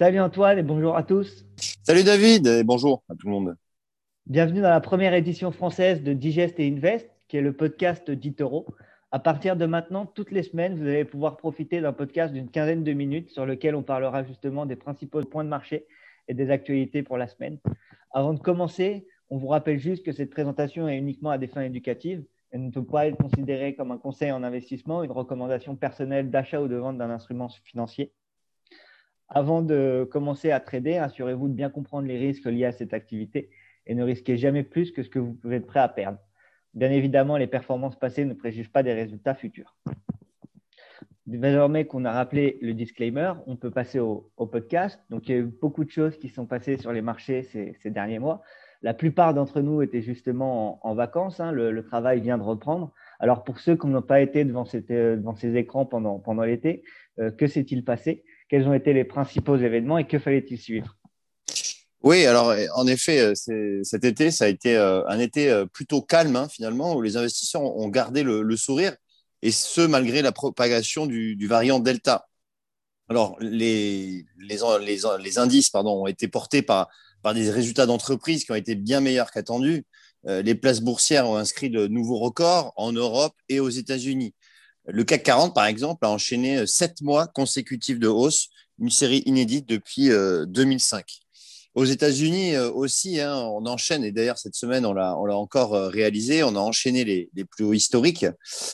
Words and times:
Salut 0.00 0.20
Antoine 0.20 0.58
et 0.58 0.62
bonjour 0.62 0.96
à 0.96 1.02
tous. 1.02 1.44
Salut 1.82 2.04
David 2.04 2.46
et 2.46 2.64
bonjour 2.64 3.02
à 3.10 3.14
tout 3.14 3.26
le 3.26 3.32
monde. 3.32 3.56
Bienvenue 4.24 4.62
dans 4.62 4.70
la 4.70 4.80
première 4.80 5.12
édition 5.12 5.52
française 5.52 6.02
de 6.02 6.14
Digest 6.14 6.58
et 6.58 6.66
Invest, 6.66 7.10
qui 7.28 7.36
est 7.36 7.42
le 7.42 7.52
podcast 7.52 8.10
d'Itoro. 8.10 8.64
À 9.10 9.18
partir 9.18 9.56
de 9.56 9.66
maintenant, 9.66 10.06
toutes 10.06 10.30
les 10.30 10.42
semaines, 10.42 10.74
vous 10.74 10.86
allez 10.86 11.04
pouvoir 11.04 11.36
profiter 11.36 11.82
d'un 11.82 11.92
podcast 11.92 12.32
d'une 12.32 12.48
quinzaine 12.48 12.82
de 12.82 12.94
minutes 12.94 13.28
sur 13.28 13.44
lequel 13.44 13.74
on 13.74 13.82
parlera 13.82 14.24
justement 14.24 14.64
des 14.64 14.74
principaux 14.74 15.22
points 15.22 15.44
de 15.44 15.50
marché 15.50 15.86
et 16.28 16.32
des 16.32 16.50
actualités 16.50 17.02
pour 17.02 17.18
la 17.18 17.28
semaine. 17.28 17.58
Avant 18.10 18.32
de 18.32 18.40
commencer, 18.40 19.06
on 19.28 19.36
vous 19.36 19.48
rappelle 19.48 19.78
juste 19.78 20.02
que 20.02 20.12
cette 20.12 20.30
présentation 20.30 20.88
est 20.88 20.96
uniquement 20.96 21.28
à 21.28 21.36
des 21.36 21.46
fins 21.46 21.60
éducatives 21.60 22.24
et 22.52 22.56
ne 22.56 22.70
peut 22.70 22.86
pas 22.86 23.06
être 23.06 23.18
considérée 23.18 23.74
comme 23.74 23.90
un 23.90 23.98
conseil 23.98 24.32
en 24.32 24.44
investissement, 24.44 25.02
une 25.02 25.12
recommandation 25.12 25.76
personnelle 25.76 26.30
d'achat 26.30 26.62
ou 26.62 26.68
de 26.68 26.76
vente 26.76 26.96
d'un 26.96 27.10
instrument 27.10 27.50
financier. 27.64 28.14
Avant 29.32 29.62
de 29.62 30.08
commencer 30.10 30.50
à 30.50 30.58
trader, 30.58 30.96
assurez-vous 30.96 31.46
de 31.46 31.54
bien 31.54 31.70
comprendre 31.70 32.08
les 32.08 32.18
risques 32.18 32.46
liés 32.46 32.64
à 32.64 32.72
cette 32.72 32.92
activité 32.92 33.50
et 33.86 33.94
ne 33.94 34.02
risquez 34.02 34.36
jamais 34.36 34.64
plus 34.64 34.90
que 34.90 35.04
ce 35.04 35.08
que 35.08 35.20
vous 35.20 35.34
pouvez 35.34 35.56
être 35.56 35.66
prêt 35.66 35.78
à 35.78 35.88
perdre. 35.88 36.18
Bien 36.74 36.90
évidemment, 36.90 37.36
les 37.36 37.46
performances 37.46 37.96
passées 37.96 38.24
ne 38.24 38.34
préjugent 38.34 38.72
pas 38.72 38.82
des 38.82 38.92
résultats 38.92 39.36
futurs. 39.36 39.76
Désormais 41.26 41.84
qu'on 41.84 42.04
a 42.04 42.10
rappelé 42.10 42.58
le 42.60 42.74
disclaimer, 42.74 43.32
on 43.46 43.54
peut 43.54 43.70
passer 43.70 44.00
au, 44.00 44.32
podcast. 44.36 45.00
Donc, 45.10 45.28
il 45.28 45.32
y 45.32 45.34
a 45.36 45.38
eu 45.38 45.44
beaucoup 45.44 45.84
de 45.84 45.90
choses 45.90 46.16
qui 46.18 46.28
sont 46.28 46.46
passées 46.46 46.76
sur 46.76 46.92
les 46.92 47.02
marchés 47.02 47.44
ces, 47.44 47.90
derniers 47.90 48.18
mois. 48.18 48.42
La 48.82 48.94
plupart 48.94 49.32
d'entre 49.32 49.60
nous 49.60 49.80
étaient 49.80 50.02
justement 50.02 50.84
en, 50.84 50.94
vacances. 50.94 51.38
Hein. 51.38 51.52
le, 51.52 51.84
travail 51.84 52.20
vient 52.20 52.36
de 52.36 52.42
reprendre. 52.42 52.92
Alors, 53.20 53.44
pour 53.44 53.60
ceux 53.60 53.76
qui 53.76 53.86
n'ont 53.86 54.02
pas 54.02 54.20
été 54.20 54.44
devant, 54.44 54.64
devant, 54.64 55.36
ces 55.36 55.54
écrans 55.54 55.86
pendant, 55.86 56.18
pendant 56.18 56.42
l'été, 56.42 56.82
euh, 57.20 57.30
que 57.30 57.46
s'est-il 57.46 57.84
passé? 57.84 58.24
Quels 58.50 58.66
ont 58.66 58.74
été 58.74 58.92
les 58.92 59.04
principaux 59.04 59.56
événements 59.56 59.96
et 59.96 60.06
que 60.06 60.18
fallait-il 60.18 60.58
suivre? 60.58 60.96
Oui, 62.02 62.26
alors 62.26 62.54
en 62.74 62.86
effet, 62.86 63.20
euh, 63.20 63.80
cet 63.84 64.04
été, 64.04 64.30
ça 64.30 64.46
a 64.46 64.48
été 64.48 64.76
euh, 64.76 65.06
un 65.06 65.18
été 65.18 65.50
euh, 65.50 65.66
plutôt 65.66 66.02
calme 66.02 66.34
hein, 66.34 66.48
finalement, 66.48 66.94
où 66.94 67.02
les 67.02 67.16
investisseurs 67.16 67.62
ont 67.62 67.88
gardé 67.88 68.22
le, 68.22 68.56
sourire, 68.56 68.96
et 69.42 69.52
ce 69.52 69.82
malgré 69.82 70.20
la 70.22 70.32
propagation 70.32 71.06
du, 71.06 71.46
variant 71.46 71.78
Delta. 71.78 72.26
Alors 73.08 73.36
les, 73.40 74.24
indices 75.36 75.70
ont 75.74 76.06
été 76.06 76.26
portés 76.26 76.62
par, 76.62 76.88
par 77.22 77.34
des 77.34 77.50
résultats 77.50 77.86
d'entreprises 77.86 78.44
qui 78.44 78.52
ont 78.52 78.56
été 78.56 78.74
bien 78.74 79.00
meilleurs 79.00 79.30
qu'attendus. 79.30 79.84
les 80.24 80.54
places 80.54 80.80
boursières 80.80 81.28
ont 81.28 81.36
inscrit 81.36 81.70
de 81.70 81.86
nouveaux 81.86 82.18
records 82.18 82.72
en 82.76 82.92
Europe 82.92 83.34
et 83.48 83.60
aux 83.60 83.68
États-Unis. 83.68 84.34
Le 84.92 85.04
CAC 85.04 85.22
40, 85.22 85.54
par 85.54 85.66
exemple, 85.66 86.04
a 86.04 86.10
enchaîné 86.10 86.58
euh, 86.58 86.66
sept 86.66 87.00
mois 87.00 87.26
consécutifs 87.26 87.98
de 87.98 88.08
hausse, 88.08 88.48
une 88.80 88.90
série 88.90 89.22
inédite 89.26 89.68
depuis 89.68 90.08
2005. 90.08 90.98
Euh, 90.98 91.80
Aux 91.80 91.84
États-Unis 91.84 92.54
euh, 92.54 92.70
aussi, 92.70 93.20
hein, 93.20 93.36
on 93.36 93.66
enchaîne, 93.66 94.04
et 94.04 94.10
d'ailleurs 94.10 94.38
cette 94.38 94.54
semaine, 94.54 94.84
on 94.84 94.92
l'a 94.92 95.36
encore 95.36 95.72
réalisé, 95.72 96.42
on 96.42 96.56
a 96.56 96.60
enchaîné 96.60 97.04
les, 97.04 97.44
plus 97.44 97.64
hauts 97.64 97.72
historiques. 97.72 98.26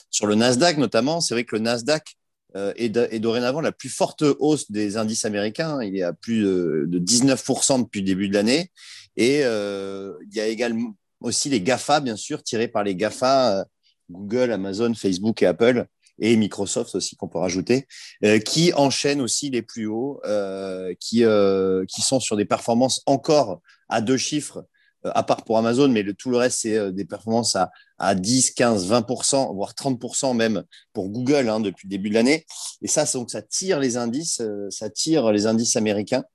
Sur 0.09 0.25
le 0.27 0.35
Nasdaq 0.35 0.77
notamment, 0.77 1.21
c'est 1.21 1.33
vrai 1.33 1.43
que 1.43 1.55
le 1.55 1.61
Nasdaq 1.61 2.17
est, 2.55 3.19
dorénavant 3.19 3.61
la 3.61 3.71
plus 3.71 3.89
forte 3.89 4.23
hausse 4.39 4.71
des 4.71 4.97
indices 4.97 5.25
américains. 5.25 5.79
Il 5.83 5.95
est 5.95 6.01
à 6.01 6.13
plus 6.13 6.41
de, 6.41 6.99
19% 6.99 7.83
depuis 7.83 7.99
le 7.99 8.05
début 8.05 8.29
de 8.29 8.33
l'année. 8.33 8.71
Et 9.15 9.41
il 9.41 10.33
y 10.33 10.39
a 10.39 10.47
également 10.47 10.95
aussi 11.19 11.49
les 11.49 11.61
GAFA, 11.61 11.99
bien 11.99 12.15
sûr, 12.15 12.41
tirés 12.41 12.67
par 12.67 12.83
les 12.83 12.95
GAFA, 12.95 13.65
Google, 14.09 14.51
Amazon, 14.51 14.93
Facebook 14.95 15.43
et 15.43 15.45
Apple, 15.45 15.85
et 16.19 16.35
Microsoft 16.35 16.95
aussi 16.95 17.15
qu'on 17.15 17.27
peut 17.27 17.39
rajouter, 17.39 17.87
euh, 18.23 18.39
qui 18.39 18.73
enchaînent 18.73 19.21
aussi 19.21 19.49
les 19.49 19.61
plus 19.61 19.87
hauts, 19.87 20.19
euh, 20.25 20.93
qui, 20.99 21.23
euh, 21.23 21.85
qui 21.85 22.01
sont 22.01 22.19
sur 22.19 22.35
des 22.37 22.45
performances 22.45 23.01
encore 23.05 23.61
à 23.89 24.01
deux 24.01 24.17
chiffres, 24.17 24.65
à 25.03 25.23
part 25.23 25.45
pour 25.45 25.57
Amazon, 25.57 25.87
mais 25.87 26.03
tout 26.13 26.29
le 26.29 26.37
reste, 26.37 26.59
c'est 26.61 26.91
des 26.91 27.05
performances 27.05 27.55
à, 27.55 27.71
à 27.97 28.13
10, 28.13 28.51
15, 28.51 28.89
20%, 28.91 29.55
voire 29.55 29.73
30% 29.73 30.35
même 30.35 30.63
pour 30.91 31.09
Google 31.09 31.47
hein, 31.47 31.59
depuis 31.61 31.87
le 31.87 31.91
début 31.91 32.09
de 32.09 32.15
l'année. 32.15 32.45
Et 32.81 32.87
ça, 32.87 33.05
ça 33.05 33.41
tire 33.41 33.79
les 33.79 33.95
indices, 33.95 34.41
ça 34.69 34.89
tire 34.89 35.31
les 35.31 35.45
indices 35.45 35.77
américains. 35.77 36.25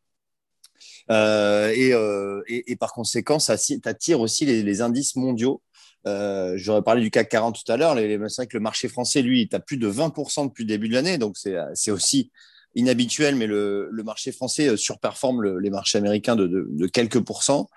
Et, 1.10 2.76
par 2.80 2.94
conséquent, 2.94 3.38
ça, 3.38 3.58
ça 3.58 3.94
tire 3.94 4.20
aussi 4.20 4.46
les 4.46 4.80
indices 4.80 5.16
mondiaux. 5.16 5.60
Euh, 6.06 6.54
J'aurais 6.56 6.82
parlé 6.82 7.02
du 7.02 7.10
CAC 7.10 7.28
40 7.28 7.60
tout 7.64 7.72
à 7.72 7.76
l'heure. 7.76 7.96
C'est 7.96 8.16
vrai 8.16 8.46
que 8.46 8.56
le 8.56 8.62
marché 8.62 8.88
français, 8.88 9.22
lui, 9.22 9.42
est 9.42 9.54
à 9.54 9.60
plus 9.60 9.76
de 9.76 9.90
20% 9.90 10.48
depuis 10.48 10.64
le 10.64 10.68
début 10.68 10.88
de 10.88 10.94
l'année. 10.94 11.18
Donc, 11.18 11.36
c'est 11.36 11.90
aussi 11.90 12.30
inhabituel, 12.74 13.36
mais 13.36 13.46
le, 13.46 13.88
le, 13.90 14.02
marché 14.02 14.32
français 14.32 14.68
euh, 14.68 14.76
surperforme 14.76 15.42
le, 15.42 15.58
les 15.58 15.70
marchés 15.70 15.98
américains 15.98 16.36
de, 16.36 16.46
de, 16.46 16.66
de 16.70 16.86
quelques 16.86 17.20
pourcents. 17.20 17.68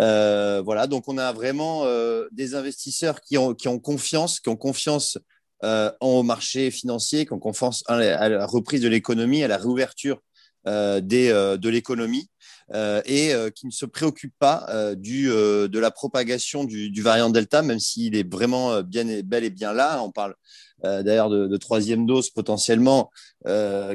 Euh, 0.00 0.62
voilà, 0.64 0.86
donc 0.86 1.08
on 1.08 1.18
a 1.18 1.32
vraiment 1.32 1.84
euh, 1.84 2.26
des 2.32 2.54
investisseurs 2.54 3.20
qui 3.20 3.38
ont, 3.38 3.54
qui 3.54 3.68
ont 3.68 3.78
confiance, 3.78 4.40
qui 4.40 4.48
ont 4.48 4.56
confiance 4.56 5.18
euh, 5.64 5.90
en 6.00 6.22
marché 6.22 6.70
financier, 6.70 7.26
qui 7.26 7.32
ont 7.32 7.38
confiance 7.38 7.82
à 7.86 8.28
la 8.28 8.46
reprise 8.46 8.82
de 8.82 8.88
l'économie, 8.88 9.42
à 9.42 9.48
la 9.48 9.56
réouverture 9.56 10.20
euh, 10.66 11.00
des, 11.00 11.28
de 11.28 11.68
l'économie. 11.68 12.28
Euh, 12.74 13.00
et 13.04 13.32
euh, 13.32 13.48
qui 13.50 13.66
ne 13.66 13.70
se 13.70 13.86
préoccupe 13.86 14.34
pas 14.40 14.66
euh, 14.70 14.96
du, 14.96 15.28
de 15.28 15.78
la 15.78 15.90
propagation 15.90 16.64
du, 16.64 17.00
variant 17.00 17.30
Delta, 17.30 17.62
même 17.62 17.78
s'il 17.78 18.16
est 18.16 18.28
vraiment 18.28 18.82
bien 18.82 19.06
et, 19.08 19.22
bel 19.22 19.44
et 19.44 19.50
bien 19.50 19.72
là. 19.72 20.02
On 20.02 20.10
parle 20.10 20.34
d'ailleurs 20.82 21.30
de, 21.30 21.56
troisième 21.56 22.06
dose 22.06 22.30
potentiellement 22.30 23.10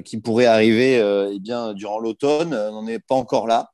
qui 0.03 0.17
pourrait 0.19 0.45
arriver 0.45 0.95
eh 1.31 1.39
bien, 1.39 1.73
durant 1.73 1.99
l'automne. 1.99 2.53
On 2.53 2.81
n'en 2.83 2.87
est 2.87 2.99
pas 2.99 3.15
encore 3.15 3.47
là. 3.47 3.71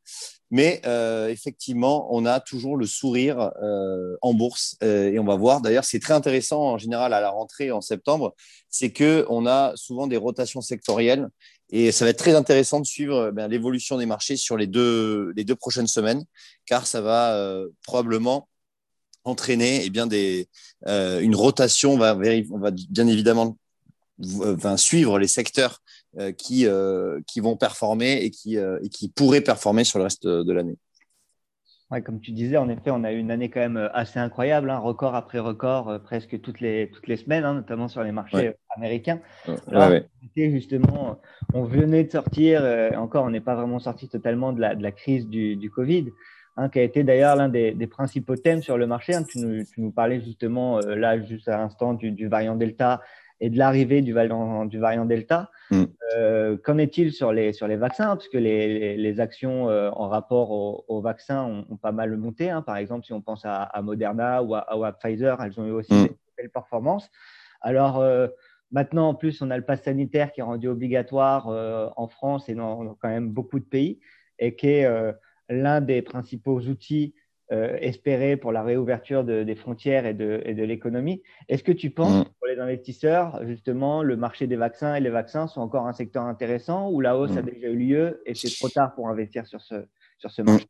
Mais 0.49 0.81
effectivement, 1.29 2.07
on 2.13 2.25
a 2.25 2.39
toujours 2.39 2.77
le 2.77 2.85
sourire 2.85 3.51
en 4.21 4.33
bourse 4.33 4.75
et 4.81 5.17
on 5.19 5.25
va 5.25 5.35
voir. 5.35 5.61
D'ailleurs, 5.61 5.85
c'est 5.85 5.99
très 5.99 6.13
intéressant 6.13 6.61
en 6.61 6.77
général 6.77 7.13
à 7.13 7.21
la 7.21 7.29
rentrée 7.29 7.71
en 7.71 7.81
septembre, 7.81 8.35
c'est 8.69 8.91
que 8.91 9.25
on 9.29 9.45
a 9.45 9.73
souvent 9.75 10.07
des 10.07 10.17
rotations 10.17 10.61
sectorielles 10.61 11.29
et 11.69 11.91
ça 11.91 12.05
va 12.05 12.11
être 12.11 12.19
très 12.19 12.35
intéressant 12.35 12.79
de 12.79 12.85
suivre 12.85 13.31
ben, 13.31 13.47
l'évolution 13.47 13.97
des 13.97 14.05
marchés 14.05 14.37
sur 14.37 14.55
les 14.55 14.67
deux, 14.67 15.33
les 15.35 15.43
deux 15.43 15.55
prochaines 15.55 15.87
semaines, 15.87 16.23
car 16.65 16.87
ça 16.87 17.01
va 17.01 17.35
euh, 17.35 17.67
probablement 17.83 18.47
entraîner 19.25 19.81
eh 19.83 19.89
bien, 19.89 20.07
des, 20.07 20.47
euh, 20.87 21.19
une 21.19 21.35
rotation. 21.35 21.93
On 21.93 21.97
va, 21.97 22.17
on 22.51 22.59
va 22.59 22.71
bien 22.71 23.07
évidemment 23.07 23.57
suivre 24.77 25.19
les 25.19 25.27
secteurs 25.27 25.81
euh, 26.19 26.31
qui, 26.31 26.65
qui 27.27 27.39
vont 27.41 27.57
performer 27.57 28.23
et 28.23 28.31
qui, 28.31 28.55
et 28.55 28.89
qui 28.89 29.09
pourraient 29.09 29.41
performer 29.41 29.83
sur 29.83 29.99
le 29.99 30.05
reste 30.05 30.25
de 30.25 30.53
l'année. 30.53 30.77
Ouais, 31.89 32.01
comme 32.01 32.19
tu 32.19 32.31
disais, 32.31 32.57
en 32.57 32.67
effet, 32.67 32.91
on 32.91 33.05
a 33.05 33.13
eu 33.13 33.17
une 33.17 33.31
année 33.31 33.49
quand 33.49 33.61
même 33.61 33.77
euh, 33.77 33.87
assez 33.93 34.19
incroyable, 34.19 34.69
hein, 34.69 34.77
record 34.77 35.15
après 35.15 35.39
record, 35.39 35.87
euh, 35.87 35.99
presque 35.99 36.41
toutes 36.41 36.59
les, 36.59 36.91
toutes 36.93 37.07
les 37.07 37.15
semaines, 37.15 37.45
hein, 37.45 37.53
notamment 37.53 37.87
sur 37.87 38.03
les 38.03 38.11
marchés 38.11 38.49
euh, 38.49 38.53
américains. 38.75 39.21
justement, 40.35 41.21
on 41.53 41.63
venait 41.63 42.03
de 42.03 42.11
sortir, 42.11 42.61
encore, 42.97 43.23
on 43.23 43.29
n'est 43.29 43.39
pas 43.39 43.55
vraiment 43.55 43.79
sorti 43.79 44.09
totalement 44.09 44.51
de 44.51 44.59
la, 44.59 44.75
de 44.75 44.83
la 44.83 44.91
crise 44.91 45.29
du, 45.29 45.55
du 45.55 45.71
Covid, 45.71 46.11
hein, 46.57 46.67
qui 46.67 46.79
a 46.79 46.83
été 46.83 47.05
d'ailleurs 47.05 47.37
l'un 47.37 47.47
des, 47.47 47.71
des, 47.71 47.87
principaux 47.87 48.35
thèmes 48.35 48.61
sur 48.61 48.77
le 48.77 48.85
marché. 48.85 49.13
Tu 49.29 49.39
nous, 49.39 49.63
tu, 49.63 49.81
nous, 49.81 49.91
parlais 49.91 50.19
justement, 50.19 50.79
là, 50.79 51.19
juste 51.21 51.47
à 51.47 51.57
l'instant, 51.57 51.93
du, 51.93 52.11
du 52.11 52.27
variant 52.27 52.55
Delta 52.55 53.01
et 53.39 53.49
de 53.49 53.57
l'arrivée 53.57 54.01
du, 54.01 54.13
du, 54.13 54.79
variant 54.79 55.05
Delta. 55.05 55.51
Mm. 55.71 55.83
Euh, 56.15 56.57
qu'en 56.57 56.77
est-il 56.77 57.11
sur 57.11 57.31
les, 57.31 57.53
sur 57.53 57.67
les 57.67 57.75
vaccins? 57.75 58.15
Parce 58.15 58.27
que 58.27 58.37
les, 58.37 58.97
les 58.97 59.19
actions 59.19 59.69
euh, 59.69 59.89
en 59.91 60.07
rapport 60.07 60.51
aux 60.51 60.85
au 60.87 61.01
vaccins 61.01 61.43
ont, 61.43 61.77
pas 61.77 61.91
mal 61.91 62.15
monté. 62.17 62.49
Hein. 62.49 62.61
Par 62.61 62.77
exemple, 62.77 63.05
si 63.05 63.13
on 63.13 63.21
pense 63.21 63.45
à, 63.45 63.63
à 63.63 63.81
Moderna 63.81 64.41
ou 64.43 64.55
à, 64.55 64.65
à, 64.85 64.91
Pfizer, 64.93 65.41
elles 65.41 65.59
ont 65.59 65.65
eu 65.65 65.71
aussi 65.71 65.93
mm. 65.93 66.03
des 66.03 66.17
belles 66.37 66.49
performances. 66.49 67.09
Alors, 67.61 67.99
euh, 67.99 68.27
maintenant, 68.71 69.09
en 69.09 69.15
plus, 69.15 69.41
on 69.41 69.51
a 69.51 69.57
le 69.57 69.65
pass 69.65 69.83
sanitaire 69.83 70.31
qui 70.31 70.39
est 70.39 70.43
rendu 70.43 70.67
obligatoire 70.67 71.47
en 71.95 72.07
France 72.07 72.49
et 72.49 72.55
dans, 72.55 72.95
quand 72.95 73.09
même 73.09 73.29
beaucoup 73.29 73.59
de 73.59 73.65
pays 73.65 73.99
et 74.39 74.55
qui 74.55 74.67
est 74.67 75.13
l'un 75.49 75.81
des 75.81 76.01
principaux 76.01 76.59
outils 76.59 77.15
espérer 77.49 78.37
pour 78.37 78.51
la 78.51 78.61
réouverture 78.61 79.23
des 79.23 79.55
frontières 79.55 80.05
et 80.05 80.13
de, 80.13 80.41
et 80.45 80.53
de 80.53 80.63
l'économie. 80.63 81.23
Est-ce 81.47 81.63
que 81.63 81.71
tu 81.71 81.89
penses, 81.89 82.25
mm. 82.25 82.31
Investisseurs, 82.59 83.39
justement, 83.45 84.03
le 84.03 84.17
marché 84.17 84.47
des 84.47 84.55
vaccins 84.55 84.95
et 84.95 84.99
les 84.99 85.09
vaccins 85.09 85.47
sont 85.47 85.61
encore 85.61 85.87
un 85.87 85.93
secteur 85.93 86.23
intéressant 86.23 86.89
ou 86.89 87.01
la 87.01 87.17
hausse 87.17 87.35
a 87.37 87.41
mm. 87.41 87.45
déjà 87.45 87.67
eu 87.67 87.77
lieu 87.77 88.21
et 88.25 88.35
c'est 88.35 88.53
trop 88.55 88.69
tard 88.69 88.95
pour 88.95 89.09
investir 89.09 89.45
sur 89.47 89.61
ce, 89.61 89.85
sur 90.17 90.31
ce 90.31 90.41
marché? 90.41 90.67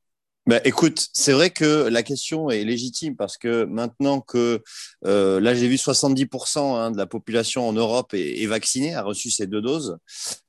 Bah, 0.48 0.62
écoute, 0.64 1.08
c'est 1.12 1.34
vrai 1.34 1.50
que 1.50 1.90
la 1.90 2.04
question 2.04 2.50
est 2.50 2.64
légitime 2.64 3.18
parce 3.18 3.38
que 3.38 3.66
maintenant 3.66 4.22
que 4.22 4.64
euh, 5.06 5.42
là 5.42 5.54
j'ai 5.54 5.68
vu 5.68 5.76
70% 5.76 6.60
hein, 6.60 6.92
de 6.92 6.98
la 6.98 7.06
population 7.06 7.68
en 7.68 7.74
Europe 7.74 8.14
est, 8.14 8.42
est, 8.42 8.46
vaccinée, 8.46 8.96
a 8.96 9.04
reçu 9.04 9.30
ces 9.30 9.46
deux 9.46 9.60
doses, 9.60 9.98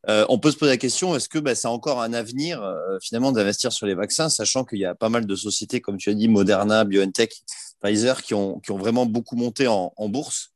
euh, 0.09 0.25
on 0.29 0.39
peut 0.39 0.53
se 0.53 0.57
poser 0.57 0.71
la 0.71 0.77
question 0.77 1.17
est-ce 1.17 1.29
que 1.29 1.55
ça 1.57 1.67
a 1.67 1.73
encore 1.73 2.01
un 2.01 2.13
avenir 2.13 2.63
euh, 2.63 2.97
finalement 3.03 3.33
d'investir 3.33 3.73
sur 3.73 3.89
les 3.89 3.95
vaccins, 3.95 4.29
sachant 4.29 4.65
qu'il 4.65 4.79
y 4.79 4.85
a 4.85 4.95
pas 4.95 5.09
mal 5.09 5.27
de 5.27 5.35
sociétés 5.35 5.81
comme 5.81 5.97
tu 5.97 6.11
as 6.11 6.15
dit, 6.15 6.29
Moderna, 6.29 6.85
BioNTech, 6.85 7.35
Pfizer, 7.83 8.23
qui 8.23 8.35
ont, 8.35 8.61
qui 8.61 8.71
ont 8.71 8.79
vraiment 8.79 9.05
beaucoup 9.05 9.35
monté 9.35 9.67
en, 9.67 9.93
en 9.97 10.09
bourse. 10.09 10.53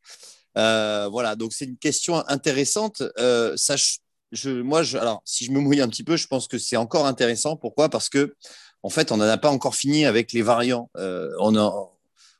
Euh, 0.58 1.08
voilà, 1.10 1.36
donc 1.36 1.52
c'est 1.52 1.64
une 1.64 1.78
question 1.78 2.26
intéressante. 2.28 3.02
Euh, 3.18 3.56
sache 3.56 3.98
je, 4.32 4.50
moi, 4.50 4.82
je, 4.82 4.96
alors, 4.96 5.22
si 5.24 5.44
je 5.44 5.52
me 5.52 5.60
mouille 5.60 5.80
un 5.80 5.88
petit 5.88 6.04
peu, 6.04 6.16
je 6.16 6.26
pense 6.26 6.48
que 6.48 6.58
c'est 6.58 6.76
encore 6.76 7.06
intéressant. 7.06 7.56
Pourquoi? 7.56 7.88
Parce 7.90 8.08
que, 8.08 8.34
en 8.82 8.88
fait, 8.88 9.12
on 9.12 9.18
n'en 9.18 9.28
a 9.28 9.38
pas 9.38 9.50
encore 9.50 9.74
fini 9.74 10.06
avec 10.06 10.32
les 10.32 10.42
variants. 10.42 10.90
Euh, 10.96 11.30
on, 11.38 11.54
a, 11.56 11.72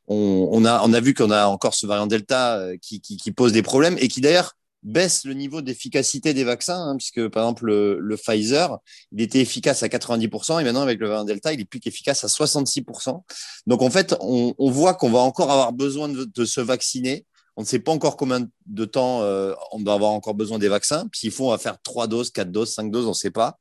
on, 0.09 0.65
a, 0.65 0.83
on 0.85 0.93
a 0.93 1.01
vu 1.01 1.15
qu'on 1.15 1.31
a 1.31 1.47
encore 1.47 1.75
ce 1.75 1.87
variant 1.87 2.07
Delta 2.07 2.57
euh, 2.57 2.77
qui, 2.81 3.01
qui, 3.01 3.17
qui 3.19 3.31
pose 3.31 3.53
des 3.53 3.63
problèmes 3.63 3.97
et 4.01 4.09
qui 4.09 4.21
d'ailleurs 4.21 4.55
baisse 4.83 5.25
le 5.25 5.35
niveau 5.35 5.63
d'efficacité 5.63 6.35
des 6.35 6.43
vaccins, 6.43 6.89
hein, 6.89 6.97
puisque 6.97 7.29
par 7.29 7.45
exemple 7.45 7.67
le, 7.67 8.17
Pfizer, 8.17 8.79
il 9.13 9.21
était 9.21 9.41
efficace 9.41 9.83
à 9.85 9.87
90% 9.87 10.61
et 10.61 10.65
maintenant 10.65 10.83
avec 10.83 10.99
le 10.99 11.09
variant 11.09 11.25
Delta, 11.25 11.53
il 11.53 11.61
est 11.61 11.65
plus 11.65 11.79
qu'efficace 11.79 12.25
à 12.25 12.27
66%. 12.27 13.23
Donc 13.69 13.83
en 13.83 13.91
fait, 13.91 14.17
on, 14.21 14.55
on 14.59 14.71
voit 14.71 14.95
qu'on 14.95 15.11
va 15.11 15.21
encore 15.21 15.53
avoir 15.53 15.73
besoin 15.73 16.09
de, 16.09 16.25
de, 16.25 16.45
se 16.45 16.61
vacciner. 16.61 17.25
On 17.57 17.63
ne 17.63 17.67
sait 17.67 17.79
pas 17.79 17.93
encore 17.93 18.17
combien 18.17 18.49
de 18.67 18.85
temps 18.85 19.23
euh, 19.23 19.55
on 19.73 19.83
va 19.83 19.93
avoir 19.93 20.13
encore 20.13 20.35
besoin 20.35 20.59
des 20.59 20.69
vaccins. 20.69 21.07
S'il 21.13 21.31
faut, 21.31 21.49
on 21.49 21.51
va 21.51 21.59
faire 21.59 21.77
trois 21.83 22.07
doses, 22.07 22.31
quatre 22.31 22.51
doses, 22.51 22.73
cinq 22.73 22.91
doses, 22.91 23.05
on 23.05 23.11
ne 23.11 23.15
sait 23.15 23.31
pas. 23.31 23.59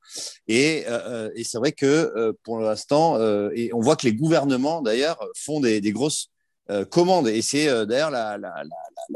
Et, 0.47 0.85
euh, 0.87 1.29
c'est 1.43 1.57
vrai 1.57 1.73
que 1.73 1.85
euh, 1.85 2.33
pour 2.43 2.59
l'instant, 2.59 3.19
et 3.53 3.71
on 3.73 3.81
voit 3.81 3.95
que 3.95 4.05
les 4.05 4.13
gouvernements 4.13 4.81
d'ailleurs 4.81 5.19
font 5.35 5.59
des, 5.59 5.81
grosses 5.91 6.29
euh, 6.69 6.85
commande. 6.85 7.27
Et 7.27 7.41
c'est 7.41 7.65
d'ailleurs 7.85 8.11
la, 8.11 8.37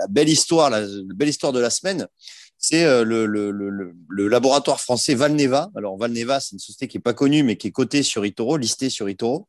belle 0.09 0.29
histoire, 0.29 0.69
la, 0.69 0.81
belle 1.15 1.29
histoire 1.29 1.53
de 1.53 1.59
la 1.59 1.69
semaine. 1.69 2.07
C'est 2.67 2.83
euh, 2.83 3.03
le, 3.03 4.27
laboratoire 4.27 4.81
français 4.81 5.13
Valneva. 5.13 5.69
Alors 5.75 5.97
Valneva, 5.97 6.39
c'est 6.39 6.53
une 6.53 6.59
société 6.59 6.87
qui 6.87 6.97
est 6.97 7.01
pas 7.01 7.13
connue, 7.13 7.43
mais 7.43 7.57
qui 7.57 7.67
est 7.67 7.71
cotée 7.71 8.01
sur 8.01 8.25
Itoro, 8.25 8.57
listée 8.57 8.89
sur 8.89 9.07
Itoro. 9.07 9.47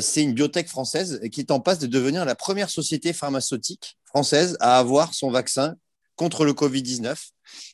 c'est 0.00 0.22
une 0.22 0.32
biotech 0.32 0.68
française 0.68 1.20
qui 1.30 1.40
est 1.40 1.50
en 1.52 1.60
passe 1.60 1.78
de 1.78 1.86
devenir 1.86 2.24
la 2.24 2.34
première 2.34 2.70
société 2.70 3.12
pharmaceutique 3.12 3.96
française 4.06 4.56
à 4.60 4.78
avoir 4.78 5.14
son 5.14 5.30
vaccin 5.30 5.76
contre 6.16 6.44
le 6.44 6.52
Covid-19 6.52 7.16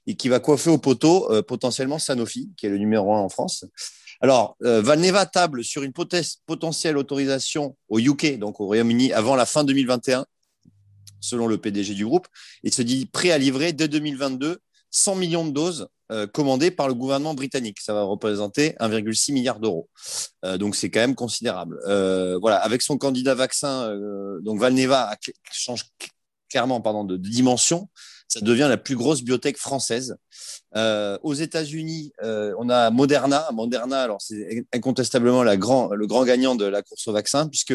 et 0.07 0.17
qui 0.17 0.29
va 0.29 0.39
coiffer 0.39 0.71
au 0.71 0.79
poteau 0.79 1.31
potentiellement 1.45 1.99
Sanofi, 1.99 2.51
qui 2.57 2.67
est 2.67 2.71
le 2.71 2.79
numéro 2.79 3.15
un 3.15 3.21
en 3.21 3.29
France. 3.29 3.65
Alors, 4.21 4.57
euh, 4.65 4.83
Valneva 4.83 5.27
table 5.27 5.63
sur 5.63 5.83
une 5.85 5.93
potentielle 5.93 6.97
autorisation 6.97 7.77
au 7.89 8.01
UK, 8.01 8.39
donc 8.39 8.61
au 8.61 8.67
Royaume-Uni, 8.67 9.13
avant 9.13 9.37
la 9.37 9.47
fin 9.47 9.63
2021, 9.63 10.27
selon 11.21 11.47
le 11.47 11.59
PDG 11.59 11.95
du 11.95 12.05
groupe, 12.05 12.27
et 12.65 12.71
se 12.71 12.83
dit 12.83 13.07
prêt 13.07 13.31
à 13.31 13.39
livrer 13.39 13.73
dès 13.73 13.89
2022 13.89 14.59
100 14.91 15.17
millions 15.17 15.47
de 15.47 15.51
doses 15.51 15.89
euh, 16.11 16.27
commandées 16.27 16.71
par 16.71 16.89
le 16.89 16.95
gouvernement 16.95 17.35
britannique. 17.35 17.81
Ça 17.81 17.93
va 17.93 18.03
représenter 18.03 18.71
1,6 18.81 19.33
milliard 19.33 19.61
d'euros. 19.61 19.89
Euh, 20.45 20.57
donc 20.57 20.77
c'est 20.77 20.91
quand 20.91 21.01
même 21.01 21.15
considérable. 21.15 21.79
voilà, 22.41 22.57
avec 22.57 22.83
son 22.83 22.97
candidat 22.97 23.35
vaccin, 23.35 23.95
donc 24.43 24.61
Valneva 24.61 25.15
change 25.53 25.85
clairement 26.49 26.81
pardon, 26.81 27.05
de 27.05 27.17
dimension 27.17 27.89
ça 28.29 28.41
devient 28.41 28.67
la 28.69 28.77
plus 28.77 28.95
grosse 28.95 29.23
biotech 29.23 29.57
française. 29.57 30.17
Euh, 30.77 31.19
aux 31.23 31.33
États-Unis, 31.33 32.13
euh, 32.23 32.55
on 32.59 32.69
a 32.69 32.91
Moderna. 32.91 33.49
Moderna, 33.53 34.03
alors 34.03 34.21
c'est 34.21 34.67
incontestablement 34.75 35.43
le 35.43 35.57
grand 35.57 36.25
gagnant 36.25 36.55
de 36.55 36.67
la 36.67 36.83
course 36.83 37.09
au 37.09 37.13
vaccin, 37.13 37.49
puisque 37.49 37.75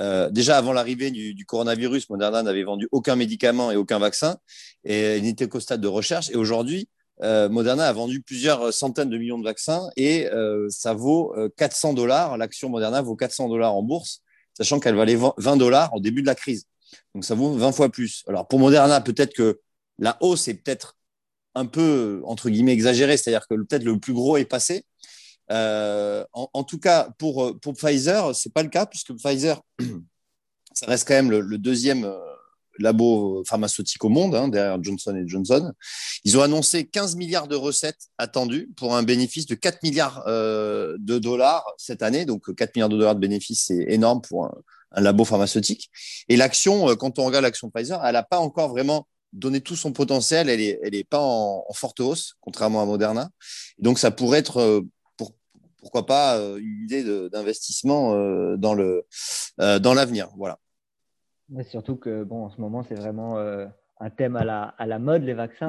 euh, 0.00 0.30
déjà 0.30 0.56
avant 0.58 0.72
l'arrivée 0.72 1.10
du, 1.10 1.44
coronavirus, 1.46 2.10
Moderna 2.10 2.42
n'avait 2.42 2.64
vendu 2.64 2.88
aucun 2.92 3.16
médicament 3.16 3.70
et 3.70 3.76
aucun 3.76 3.98
vaccin, 3.98 4.36
et 4.84 5.18
il 5.18 5.22
n'était 5.24 5.48
qu'au 5.48 5.60
stade 5.60 5.80
de 5.80 5.88
recherche. 5.88 6.30
Et 6.30 6.36
aujourd'hui, 6.36 6.88
Moderna 7.20 7.86
a 7.86 7.92
vendu 7.92 8.20
plusieurs 8.20 8.74
centaines 8.74 9.08
de 9.08 9.16
millions 9.16 9.38
de 9.38 9.44
vaccins 9.44 9.88
et 9.96 10.28
ça 10.68 10.94
vaut 10.94 11.32
400 11.56 11.94
dollars. 11.94 12.36
L'action 12.36 12.68
Moderna 12.68 13.02
vaut 13.02 13.14
400 13.14 13.48
dollars 13.48 13.72
en 13.72 13.82
bourse, 13.82 14.22
sachant 14.52 14.80
qu'elle 14.80 14.96
valait 14.96 15.16
20 15.36 15.56
dollars 15.56 15.94
au 15.94 16.00
début 16.00 16.22
de 16.22 16.26
la 16.26 16.34
crise. 16.34 16.66
Donc 17.14 17.24
ça 17.24 17.36
vaut 17.36 17.52
20 17.52 17.70
fois 17.70 17.88
plus. 17.88 18.24
Alors 18.26 18.48
pour 18.48 18.58
Moderna, 18.58 19.00
peut-être 19.00 19.32
que 19.32 19.60
la 19.98 20.16
hausse 20.20 20.48
est 20.48 20.54
peut-être 20.54 20.96
un 21.54 21.66
peu, 21.66 22.22
entre 22.24 22.50
guillemets, 22.50 22.72
exagérée, 22.72 23.16
c'est-à-dire 23.16 23.46
que 23.48 23.54
peut-être 23.54 23.84
le 23.84 23.98
plus 23.98 24.12
gros 24.12 24.36
est 24.36 24.44
passé. 24.44 24.84
Euh, 25.50 26.24
en, 26.32 26.64
tout 26.64 26.78
cas, 26.78 27.10
pour, 27.18 27.58
pour 27.60 27.74
Pfizer, 27.74 28.34
ce 28.34 28.48
n'est 28.48 28.52
pas 28.52 28.62
le 28.62 28.68
cas, 28.68 28.86
puisque 28.86 29.14
Pfizer, 29.14 29.60
ça 30.74 30.86
reste 30.86 31.06
quand 31.06 31.14
même 31.14 31.30
le, 31.30 31.58
deuxième 31.58 32.04
euh, 32.04 32.18
labo 32.78 33.42
pharmaceutique 33.46 34.02
au 34.04 34.08
monde, 34.08 34.34
hein, 34.34 34.48
derrière 34.48 34.82
Johnson 34.82 35.22
Johnson. 35.26 35.72
Ils 36.24 36.38
ont 36.38 36.42
annoncé 36.42 36.86
15 36.86 37.16
milliards 37.16 37.48
de 37.48 37.56
recettes 37.56 38.08
attendues 38.18 38.70
pour 38.76 38.96
un 38.96 39.02
bénéfice 39.02 39.46
de 39.46 39.54
4 39.54 39.82
milliards 39.82 40.24
euh, 40.26 40.96
de 40.98 41.18
dollars 41.18 41.64
cette 41.76 42.02
année. 42.02 42.24
Donc 42.24 42.54
4 42.54 42.74
milliards 42.74 42.88
de 42.88 42.96
dollars 42.96 43.14
de 43.14 43.20
bénéfices, 43.20 43.66
c'est 43.66 43.84
énorme 43.88 44.22
pour 44.22 44.46
un, 44.46 44.54
un, 44.92 45.00
labo 45.02 45.24
pharmaceutique. 45.24 45.90
Et 46.28 46.36
l'action, 46.36 46.96
quand 46.96 47.18
on 47.18 47.24
regarde 47.24 47.44
l'action 47.44 47.70
Pfizer, 47.70 48.04
elle 48.04 48.14
n'a 48.14 48.22
pas 48.22 48.38
encore 48.38 48.70
vraiment 48.70 49.06
donner 49.34 49.60
tout 49.60 49.76
son 49.76 49.92
potentiel, 49.92 50.48
elle 50.48 50.60
n'est 50.60 50.78
elle 50.82 50.94
est 50.94 51.04
pas 51.04 51.20
en, 51.20 51.64
forte 51.74 52.00
hausse, 52.00 52.34
contrairement 52.40 52.80
à 52.80 52.86
Moderna. 52.86 53.28
donc, 53.78 53.98
ça 53.98 54.10
pourrait 54.10 54.38
être, 54.38 54.58
euh, 54.58 54.80
pourquoi 55.84 56.06
pas, 56.06 56.38
euh, 56.38 56.56
une 56.56 56.82
idée 56.82 57.28
d'investissement 57.28 58.14
euh, 58.14 58.56
dans 58.56 58.74
le 58.74 59.06
dans 59.58 59.94
l'avenir. 59.94 60.30
Voilà. 60.36 60.58
surtout 61.70 61.96
que, 61.96 62.24
bon, 62.24 62.46
en 62.46 62.50
ce 62.50 62.60
moment, 62.60 62.84
c'est 62.88 62.94
vraiment 62.94 63.38
un 63.38 64.10
thème 64.10 64.36
à 64.36 64.44
la, 64.44 64.74
à 64.78 64.86
la 64.86 64.98
mode, 64.98 65.22
les 65.22 65.34
vaccins. 65.34 65.68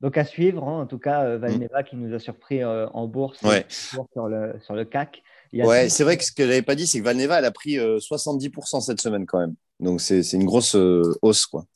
Donc, 0.00 0.16
à 0.16 0.24
suivre, 0.24 0.66
hein. 0.66 0.80
en 0.80 0.86
tout 0.86 0.98
cas, 0.98 1.36
Valneva 1.36 1.82
qui 1.82 1.96
nous 1.96 2.14
a 2.14 2.18
surpris 2.18 2.64
en 2.64 3.06
bourse 3.06 3.38
sur, 3.40 4.28
le, 4.28 4.54
sur 4.62 4.74
le 4.74 4.84
CAC. 4.86 5.22
Ouais, 5.52 5.90
c'est 5.90 6.04
vrai 6.04 6.16
que 6.16 6.24
ce 6.24 6.32
que 6.32 6.44
je 6.44 6.48
n'avais 6.48 6.62
pas 6.62 6.74
dit, 6.74 6.86
c'est 6.86 7.00
que 7.00 7.04
Valneva, 7.04 7.40
elle 7.40 7.44
a 7.44 7.50
pris 7.50 7.76
70% 7.76 8.80
cette 8.80 9.00
semaine 9.00 9.26
quand 9.26 9.40
même. 9.40 9.54
Donc, 9.78 10.00
c'est 10.00 10.22
une 10.32 10.46
grosse 10.46 10.74
hausse. 10.74 11.44
quoi 11.46 11.66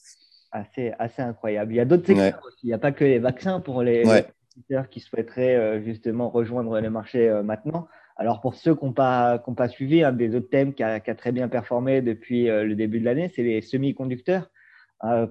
assez, 0.54 0.92
assez 0.98 1.20
incroyable. 1.20 1.72
Il 1.72 1.76
y 1.76 1.80
a 1.80 1.84
d'autres 1.84 2.06
secteurs 2.06 2.40
aussi. 2.46 2.60
Il 2.62 2.68
n'y 2.68 2.72
a 2.72 2.78
pas 2.78 2.92
que 2.92 3.04
les 3.04 3.18
vaccins 3.18 3.60
pour 3.60 3.82
les, 3.82 4.04
qui 4.90 5.00
souhaiteraient 5.00 5.56
euh, 5.56 5.82
justement 5.82 6.28
rejoindre 6.28 6.78
les 6.80 6.90
marchés 6.90 7.28
euh, 7.28 7.42
maintenant. 7.42 7.88
Alors 8.16 8.40
pour 8.40 8.54
ceux 8.54 8.74
qui 8.74 8.84
n'ont 8.84 8.92
pas, 8.92 9.38
pas 9.38 9.68
suivi, 9.68 10.04
un 10.04 10.12
des 10.12 10.34
autres 10.34 10.48
thèmes 10.48 10.74
qui 10.74 10.82
a, 10.82 11.00
qui 11.00 11.10
a 11.10 11.14
très 11.14 11.32
bien 11.32 11.48
performé 11.48 12.00
depuis 12.02 12.48
euh, 12.48 12.64
le 12.64 12.74
début 12.74 13.00
de 13.00 13.04
l'année, 13.04 13.30
c'est 13.34 13.42
les 13.42 13.60
semi-conducteurs. 13.60 14.50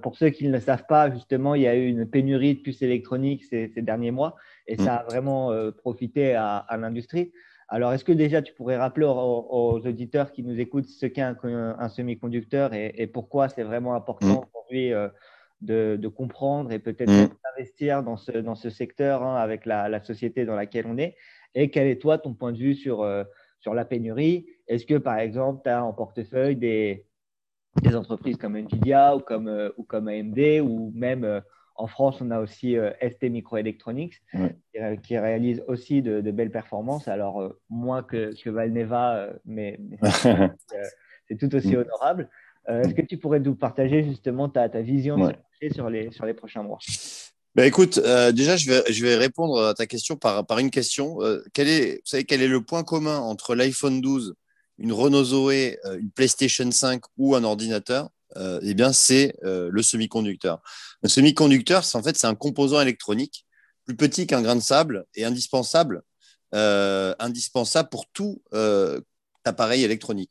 pour 0.02 0.16
ceux 0.16 0.30
qui 0.30 0.46
ne 0.46 0.52
le 0.52 0.60
savent 0.60 0.86
pas, 0.86 1.10
justement, 1.10 1.54
il 1.54 1.62
y 1.62 1.66
a 1.66 1.74
eu 1.74 1.86
une 1.88 2.06
pénurie 2.06 2.54
de 2.54 2.60
puces 2.60 2.82
électroniques 2.82 3.44
ces, 3.44 3.68
ces 3.74 3.82
derniers 3.82 4.12
mois 4.12 4.36
et 4.66 4.76
ça 4.76 4.96
a 4.96 5.02
mm. 5.02 5.06
vraiment 5.06 5.50
profité 5.82 6.34
à, 6.34 6.58
à 6.58 6.76
l'industrie. 6.76 7.32
Alors, 7.68 7.92
est-ce 7.92 8.04
que 8.04 8.12
déjà 8.12 8.42
tu 8.42 8.52
pourrais 8.52 8.76
rappeler 8.76 9.06
aux, 9.06 9.80
auditeurs 9.84 10.32
qui 10.32 10.42
nous 10.42 10.60
écoutent 10.60 10.86
ce 10.86 11.06
qu'est 11.06 11.22
un, 11.22 11.88
semi-conducteur 11.88 12.74
et, 12.74 13.06
pourquoi 13.06 13.48
c'est 13.48 13.62
vraiment 13.62 13.94
important 13.94 14.26
mm. 14.26 14.44
aujourd'hui 14.54 14.92
euh, 14.92 15.08
de, 15.64 16.08
comprendre 16.08 16.72
et 16.72 16.78
peut-être 16.78 17.10
mm. 17.10 17.28
d'investir 17.44 18.02
dans 18.02 18.16
ce, 18.16 18.32
dans 18.32 18.54
ce 18.54 18.70
secteur 18.70 19.22
hein, 19.22 19.36
avec 19.36 19.66
la, 19.66 20.02
société 20.02 20.44
dans 20.44 20.56
laquelle 20.56 20.86
on 20.86 20.98
est 20.98 21.16
Et 21.54 21.70
quel 21.70 21.86
est 21.86 22.00
toi 22.00 22.18
ton 22.18 22.34
point 22.34 22.52
de 22.52 22.58
vue 22.58 22.74
sur, 22.74 23.02
euh, 23.02 23.24
sur 23.60 23.74
la 23.74 23.84
pénurie? 23.84 24.46
Est-ce 24.68 24.86
que 24.86 24.98
par 24.98 25.18
exemple, 25.18 25.62
tu 25.64 25.70
as 25.70 25.84
en 25.84 25.92
portefeuille 25.92 26.56
des, 26.56 27.06
des 27.82 27.96
entreprises 27.96 28.36
comme 28.36 28.56
Nvidia 28.56 29.16
ou 29.16 29.20
comme, 29.20 29.48
euh, 29.48 29.70
ou 29.76 29.84
comme 29.84 30.08
AMD 30.08 30.60
ou 30.62 30.92
même 30.94 31.42
en 31.76 31.86
France, 31.86 32.20
on 32.20 32.30
a 32.30 32.40
aussi 32.40 32.76
euh, 32.76 32.92
ST 33.02 33.24
Microelectronics 33.24 34.22
qui, 35.02 35.18
réalise 35.18 35.62
aussi 35.66 36.02
de, 36.02 36.30
belles 36.30 36.50
performances. 36.50 37.08
Alors, 37.08 37.42
euh, 37.42 37.60
moins 37.68 38.02
que, 38.02 38.32
Valneva, 38.48 39.16
euh, 39.16 39.32
mais, 39.44 39.80
c'est 41.28 41.36
tout 41.38 41.54
aussi 41.54 41.74
mm. 41.74 41.80
honorable. 41.80 42.30
Est-ce 42.66 42.94
que 42.94 43.02
tu 43.02 43.18
pourrais 43.18 43.40
nous 43.40 43.54
partager 43.54 44.02
justement 44.02 44.48
ta, 44.48 44.68
vision 44.80 45.30
sur 45.70 45.90
les, 45.90 46.10
sur 46.10 46.26
les 46.26 46.34
prochains 46.34 46.62
mois 46.62 46.78
bah, 47.54 47.66
écoute, 47.66 48.00
déjà, 48.32 48.56
je 48.56 48.68
vais, 48.68 48.92
je 48.92 49.04
vais 49.04 49.14
répondre 49.14 49.64
à 49.64 49.74
ta 49.74 49.86
question 49.86 50.16
par, 50.16 50.44
par 50.44 50.58
une 50.58 50.72
question. 50.72 51.18
quel 51.52 51.68
est, 51.68 51.94
vous 51.96 52.06
savez, 52.06 52.24
quel 52.24 52.42
est 52.42 52.48
le 52.48 52.60
point 52.60 52.82
commun 52.82 53.18
entre 53.18 53.54
l'iPhone 53.54 54.00
12, 54.00 54.34
une 54.78 54.92
Renault 54.92 55.22
Zoé, 55.22 55.78
une 56.00 56.10
PlayStation 56.10 56.68
5 56.68 57.00
ou 57.16 57.36
un 57.36 57.44
ordinateur? 57.44 58.10
Euh, 58.36 58.60
eh 58.62 58.74
bien, 58.74 58.92
c'est 58.92 59.36
euh, 59.44 59.68
le 59.70 59.82
semi-conducteur. 59.82 60.60
Le 61.02 61.08
semi-conducteur, 61.08 61.84
en 61.94 62.02
fait, 62.02 62.16
c'est 62.16 62.26
un 62.26 62.34
composant 62.34 62.80
électronique 62.80 63.46
plus 63.84 63.96
petit 63.96 64.26
qu'un 64.26 64.42
grain 64.42 64.56
de 64.56 64.62
sable 64.62 65.04
et 65.14 65.24
indispensable, 65.24 66.02
euh, 66.54 67.14
indispensable 67.18 67.88
pour 67.90 68.06
tout 68.08 68.42
appareil 69.46 69.84
électronique. 69.84 70.30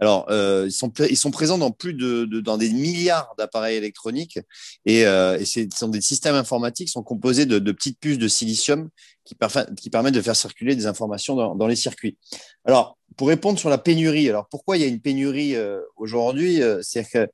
Alors, 0.00 0.26
ils, 0.30 0.72
sont, 0.72 0.92
ils 1.08 1.16
sont 1.16 1.30
présents 1.30 1.58
dans 1.58 1.70
plus 1.70 1.94
de, 1.94 2.24
dans 2.40 2.56
des 2.56 2.70
milliards 2.70 3.34
d'appareils 3.38 3.76
électroniques 3.76 4.38
et, 4.86 5.00
et 5.00 5.44
ce 5.44 5.66
sont 5.74 5.88
des 5.88 6.00
systèmes 6.00 6.34
informatiques 6.34 6.88
qui 6.88 6.92
sont 6.92 7.02
composés 7.02 7.46
de, 7.46 7.58
petites 7.72 7.98
puces 7.98 8.18
de 8.18 8.28
silicium 8.28 8.88
qui, 9.24 9.34
permettent 9.34 10.14
de 10.14 10.22
faire 10.22 10.36
circuler 10.36 10.74
des 10.76 10.86
informations 10.86 11.54
dans, 11.54 11.66
les 11.66 11.76
circuits. 11.76 12.16
Alors, 12.64 12.98
pour 13.16 13.28
répondre 13.28 13.58
sur 13.58 13.70
la 13.70 13.78
pénurie, 13.78 14.28
alors 14.28 14.48
pourquoi 14.48 14.76
il 14.76 14.80
y 14.80 14.84
a 14.84 14.88
une 14.88 15.00
pénurie 15.00 15.54
aujourd'hui 15.96 16.60
C'est 16.82 17.08
que 17.08 17.28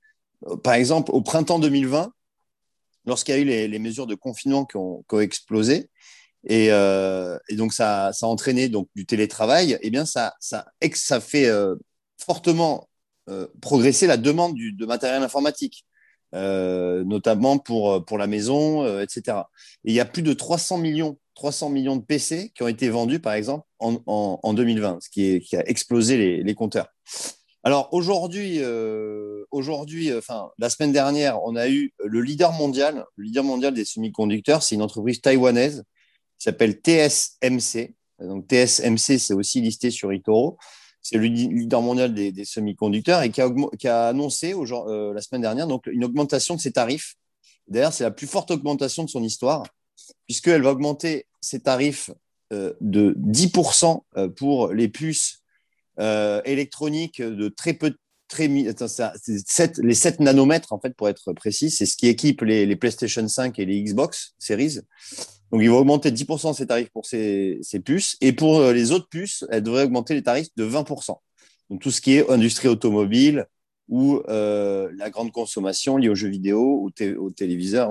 euh, 0.47 0.57
par 0.57 0.75
exemple, 0.75 1.11
au 1.13 1.21
printemps 1.21 1.59
2020, 1.59 2.13
lorsqu'il 3.07 3.35
y 3.35 3.39
a 3.39 3.41
eu 3.41 3.69
les, 3.69 3.79
mesures 3.79 4.07
de 4.07 4.15
confinement 4.15 4.65
qui 4.65 4.77
ont, 4.77 5.05
explosé, 5.21 5.89
euh, 6.49 7.39
et, 7.49 7.57
donc 7.57 7.73
ça, 7.73 8.09
a 8.09 8.27
entraîné 8.27 8.69
donc, 8.69 8.89
du 8.95 9.07
télétravail, 9.07 9.79
eh 9.83 9.91
bien 9.91 10.07
ça, 10.07 10.35
ça, 10.41 10.67
ça 10.95 11.21
fait 11.21 11.47
euh, 11.47 11.77
fortement 12.19 12.89
progresser 13.61 14.09
la 14.09 14.17
demande 14.17 14.57
de 14.57 14.87
matériel 14.87 15.23
informatique. 15.23 15.87
notamment 16.33 17.59
pour, 17.59 18.05
pour 18.05 18.19
la 18.19 18.27
maison, 18.27 18.85
etc. 19.01 19.39
Et 19.85 19.93
il 19.93 19.95
y 19.95 20.01
a 20.01 20.05
plus 20.05 20.23
de 20.23 20.33
300 20.33 20.79
millions, 20.79 21.17
300 21.37 21.71
millions 21.71 21.97
de 21.97 22.03
PC 22.03 22.51
qui 22.57 22.65
ont 22.65 22.69
été 22.69 22.89
vendus, 22.89 23.21
par 23.21 23.35
exemple, 23.35 23.65
en, 23.79 24.01
en, 24.07 24.53
2020, 24.53 24.99
ce 25.01 25.11
qui, 25.11 25.57
a 25.57 25.69
explosé 25.69 26.17
les, 26.17 26.43
les 26.43 26.55
compteurs. 26.55 26.89
Alors 27.63 27.89
aujourd'hui, 27.93 28.61
aujourd'hui, 29.53 30.13
enfin 30.17 30.51
la 30.59 30.71
semaine 30.71 30.93
dernière, 30.93 31.41
on 31.45 31.55
a 31.55 31.69
eu 31.69 31.93
le 32.05 32.21
leader 32.21 32.51
mondial, 32.51 33.05
le 33.15 33.25
leader 33.25 33.45
mondial 33.45 33.73
des 33.73 33.85
semi-conducteurs, 33.85 34.65
c'est 34.65 34.75
une 34.75 34.83
entreprise 34.83 35.21
taïwanaise 35.21 35.85
s'appelle 36.45 36.81
TSMC. 36.83 37.95
Donc 38.21 38.47
TSMC, 38.49 39.19
c'est 39.19 39.35
aussi 39.35 39.61
listé 39.61 39.91
sur 39.91 40.13
eToro. 40.13 40.59
C'est 41.03 41.17
le 41.17 41.25
leader 41.25 41.81
mondial 41.81 42.13
des, 42.13 42.45
semi-conducteurs 42.45 43.23
et 43.23 43.31
qui 43.31 43.41
a, 43.41 44.09
annoncé 44.09 44.55
euh, 44.55 45.15
la 45.15 45.23
semaine 45.23 45.41
dernière 45.41 45.67
donc, 45.67 45.87
une 45.87 46.05
augmentation 46.05 46.57
de 46.57 46.61
ses 46.61 46.73
tarifs. 46.73 47.17
D'ailleurs, 47.69 47.93
c'est 47.93 48.05
la 48.05 48.11
plus 48.11 48.27
forte 48.27 48.51
augmentation 48.51 49.05
de 49.05 49.09
son 49.09 49.23
histoire, 49.23 49.65
puisqu'elle 50.27 50.63
va 50.63 50.73
augmenter 50.73 51.27
ses 51.41 51.61
tarifs 51.61 52.11
euh, 52.53 52.75
de 52.81 53.15
10% 53.19 54.03
euh, 54.17 54.29
pour 54.29 54.73
les 54.73 54.89
puces 54.89 55.39
électroniques 56.47 57.21
de 57.21 57.51
très 57.51 57.75
peu 57.75 57.95
très, 58.27 58.49
ça, 58.87 59.13
7, 59.17 59.81
les 59.83 59.95
7 59.95 60.21
nanomètres, 60.21 60.73
en 60.73 60.81
fait, 60.81 60.95
pour 60.95 61.11
être 61.11 61.35
précis, 61.35 61.71
c'est 61.71 61.85
ce 61.85 61.95
qui 61.95 62.07
équipe 62.07 62.41
les, 62.41 62.65
les, 62.65 62.77
PlayStation 62.77 63.29
5 63.29 63.59
et 63.59 63.67
les 63.67 63.83
Xbox 63.83 64.35
Series. 64.39 64.79
Donc, 65.51 65.63
ils 65.63 65.71
vont 65.71 65.79
augmenter 65.79 66.11
10% 66.11 66.55
ses 66.55 66.67
tarifs 66.67 66.91
pour 66.91 67.07
ces, 67.07 67.59
ces, 67.63 67.81
puces. 67.81 68.17
Et 68.21 68.33
pour 68.33 68.61
euh, 68.61 68.73
les 68.73 68.93
autres 68.93 69.09
puces, 69.09 69.45
elles 69.51 69.63
devraient 69.63 69.85
augmenter 69.85 70.15
les 70.15 70.23
tarifs 70.23 70.49
de 70.57 70.65
20%. 70.65 71.17
Donc, 71.71 71.81
tout 71.81 71.91
ce 71.91 72.01
qui 72.01 72.15
est 72.15 72.31
industrie 72.31 72.69
automobile 72.69 73.47
ou 73.91 74.23
euh, 74.29 74.91
la 74.97 75.11
grande 75.11 75.33
consommation 75.33 75.97
liée 75.97 76.09
aux 76.09 76.15
jeux 76.15 76.29
vidéo, 76.29 76.81
ou 76.83 76.91
aux 77.19 77.31
téléviseurs, 77.31 77.91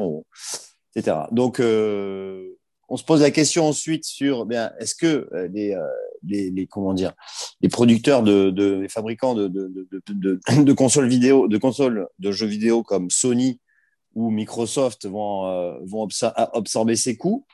etc. 0.95 1.17
Donc, 1.31 1.59
euh, 1.59 2.57
on 2.87 2.97
se 2.97 3.03
pose 3.03 3.21
la 3.21 3.31
question 3.31 3.67
ensuite 3.67 4.05
sur 4.05 4.45
bien 4.45 4.71
est-ce 4.79 4.95
que 4.95 5.29
euh, 5.33 5.47
les, 5.53 5.77
les, 6.23 6.49
les, 6.49 6.65
comment 6.65 6.93
dire 6.93 7.13
les 7.61 7.69
producteurs 7.69 8.23
de, 8.23 8.49
de 8.49 8.79
les 8.79 8.89
fabricants 8.89 9.35
de, 9.35 9.47
de, 9.47 9.87
de, 10.07 10.73
consoles 10.73 11.07
vidéo 11.07 11.47
de 11.47 11.57
consoles 11.57 12.07
de 12.17 12.31
jeux 12.31 12.47
vidéo 12.47 12.81
comme 12.81 13.11
Sony 13.11 13.59
où 14.15 14.31
Microsoft 14.31 15.05
vont, 15.05 15.47
euh, 15.47 16.29
absorber 16.53 16.95
ces 16.95 17.17
coûts. 17.17 17.45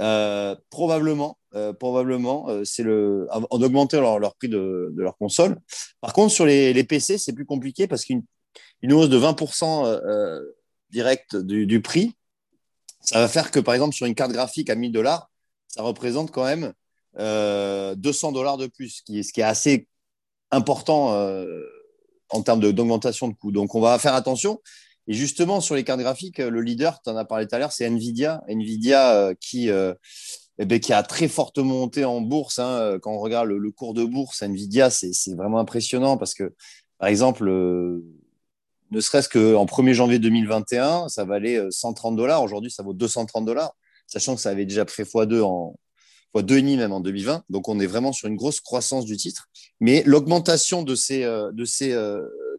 Euh, 0.00 0.56
probablement, 0.70 1.38
euh, 1.54 1.72
probablement, 1.72 2.48
c'est 2.64 2.82
le 2.82 3.28
en 3.30 3.60
augmentant 3.62 4.18
leur, 4.18 4.34
prix 4.36 4.48
de, 4.48 4.92
de, 4.96 5.02
leur 5.02 5.16
console. 5.16 5.60
Par 6.00 6.12
contre, 6.12 6.32
sur 6.32 6.46
les, 6.46 6.84
PC, 6.84 7.18
c'est 7.18 7.32
plus 7.32 7.44
compliqué 7.44 7.86
parce 7.86 8.04
qu'une 8.04 8.22
une 8.80 8.92
hausse 8.92 9.08
de 9.08 9.18
20% 9.18 10.42
direct 10.90 11.36
du, 11.36 11.80
prix, 11.80 12.14
ça 13.00 13.20
va 13.20 13.28
faire 13.28 13.50
que, 13.50 13.60
par 13.60 13.74
exemple, 13.74 13.94
sur 13.94 14.06
une 14.06 14.14
carte 14.14 14.32
graphique 14.32 14.70
à 14.70 14.74
1000 14.74 14.92
dollars, 14.92 15.30
ça 15.68 15.82
représente 15.82 16.30
quand 16.30 16.44
même 16.44 16.72
200 17.16 18.32
dollars 18.32 18.56
de 18.56 18.66
plus, 18.66 18.88
ce 18.88 19.02
qui, 19.02 19.40
est, 19.40 19.42
assez 19.42 19.86
important 20.50 21.16
en 22.30 22.42
termes 22.42 22.60
d'augmentation 22.60 23.28
de 23.28 23.34
coûts. 23.34 23.52
Donc, 23.52 23.74
on 23.74 23.80
va 23.80 23.98
faire 23.98 24.14
attention. 24.14 24.60
Et 25.08 25.14
justement, 25.14 25.60
sur 25.60 25.74
les 25.74 25.84
cartes 25.84 26.00
graphiques, 26.00 26.38
le 26.38 26.60
leader, 26.60 27.00
tu 27.02 27.10
en 27.10 27.16
as 27.16 27.24
parlé 27.24 27.46
tout 27.46 27.54
à 27.54 27.58
l'heure, 27.58 27.72
c'est 27.72 27.86
Nvidia. 27.86 28.42
Nvidia 28.48 29.14
euh, 29.14 29.34
qui, 29.40 29.68
euh, 29.68 29.94
eh 30.58 30.64
ben, 30.64 30.78
qui 30.78 30.92
a 30.92 31.02
très 31.02 31.28
fortement 31.28 31.74
monté 31.74 32.04
en 32.04 32.20
bourse. 32.20 32.58
Hein. 32.58 32.98
Quand 33.02 33.12
on 33.12 33.18
regarde 33.18 33.48
le, 33.48 33.70
cours 33.72 33.94
de 33.94 34.04
bourse, 34.04 34.42
Nvidia, 34.42 34.90
c'est 34.90 35.34
vraiment 35.34 35.58
impressionnant 35.58 36.16
parce 36.16 36.34
que, 36.34 36.54
par 36.98 37.08
exemple, 37.08 37.48
euh, 37.48 38.04
ne 38.92 39.00
serait-ce 39.00 39.28
qu'en 39.28 39.64
1er 39.64 39.94
janvier 39.94 40.18
2021, 40.18 41.08
ça 41.08 41.24
valait 41.24 41.60
130 41.70 42.14
dollars. 42.14 42.42
Aujourd'hui, 42.42 42.70
ça 42.70 42.82
vaut 42.82 42.92
230 42.92 43.44
dollars, 43.44 43.74
sachant 44.06 44.36
que 44.36 44.40
ça 44.40 44.50
avait 44.50 44.66
déjà 44.66 44.84
pris 44.84 45.02
x2 45.02 45.40
en, 45.42 45.74
fois 46.32 46.42
2,5 46.42 46.76
même 46.76 46.92
en 46.92 47.00
2020. 47.00 47.44
Donc, 47.50 47.68
on 47.68 47.78
est 47.78 47.86
vraiment 47.86 48.12
sur 48.12 48.28
une 48.28 48.36
grosse 48.36 48.60
croissance 48.60 49.04
du 49.04 49.16
titre. 49.16 49.48
Mais 49.80 50.02
l'augmentation 50.06 50.82
de 50.82 50.94
ces, 50.94 51.22
de 51.22 51.64
ces, 51.64 51.94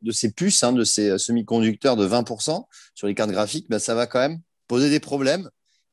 de 0.04 0.12
ces 0.12 0.32
puces, 0.32 0.64
hein, 0.64 0.74
de 0.74 0.84
ces 0.84 1.10
euh, 1.10 1.18
semi-conducteurs 1.18 1.96
de 1.96 2.08
20% 2.08 2.66
sur 2.94 3.08
les 3.08 3.16
cartes 3.16 3.32
graphiques, 3.32 3.70
ben, 3.70 3.80
ça 3.80 3.96
va 3.96 4.06
quand 4.06 4.20
même 4.20 4.40
poser 4.68 4.90
des 4.90 5.00
problèmes. 5.00 5.50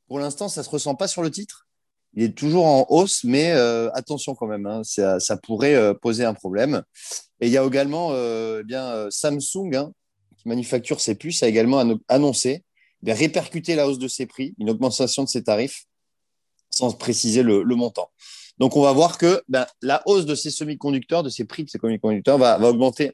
Pour 0.09 0.19
l'instant, 0.19 0.49
ça 0.49 0.61
ne 0.61 0.65
se 0.65 0.71
ressent 0.71 0.97
pas 0.97 1.09
sur 1.09 1.23
le 1.23 1.31
titre. 1.31 1.67
Il 2.15 2.25
est 2.25 2.37
toujours 2.37 2.67
en 2.67 2.87
hausse, 2.89 3.23
mais 3.23 3.53
euh, 3.53 3.89
attention 3.93 4.35
quand 4.35 4.49
même, 4.49 4.67
hein, 4.67 4.83
ça, 4.83 5.37
pourrait 5.37 5.77
euh, 5.77 5.95
poser 5.95 6.25
un 6.25 6.35
problème. 6.35 6.83
Et 7.41 7.47
il 7.47 7.53
y 7.53 7.59
a 7.59 7.65
également 7.65 8.13
eh 8.15 8.63
bien, 8.65 9.07
Samsung, 9.11 9.75
hein, 9.75 9.93
qui 10.37 10.47
manufacture 10.47 11.01
ces 11.01 11.15
puces, 11.15 11.43
a 11.43 11.49
également 11.49 11.83
annoncé 12.09 12.65
eh 13.07 13.13
répercuter 13.13 13.77
la 13.77 13.89
hausse 13.89 13.99
de 13.99 14.09
ses 14.09 14.27
prix, 14.27 14.55
une 14.59 14.69
augmentation 14.69 15.25
de 15.25 15.29
ses 15.29 15.45
tarifs, 15.45 15.87
sans 16.71 16.93
préciser 16.93 17.43
le, 17.43 17.65
montant. 17.65 18.11
Donc, 18.59 18.77
on 18.77 18.83
va 18.83 18.93
voir 18.93 19.19
que 19.19 19.43
ben, 19.49 19.67
la 19.83 20.03
hausse 20.07 20.27
de 20.27 20.35
ces 20.35 20.50
semi-conducteurs, 20.50 21.23
de 21.23 21.29
ces 21.29 21.45
prix 21.45 21.65
de 21.65 21.71
ces 21.71 21.79
semi-conducteurs, 21.79 22.39
va, 22.39 22.59
va 22.59 22.69
augmenter 22.69 23.12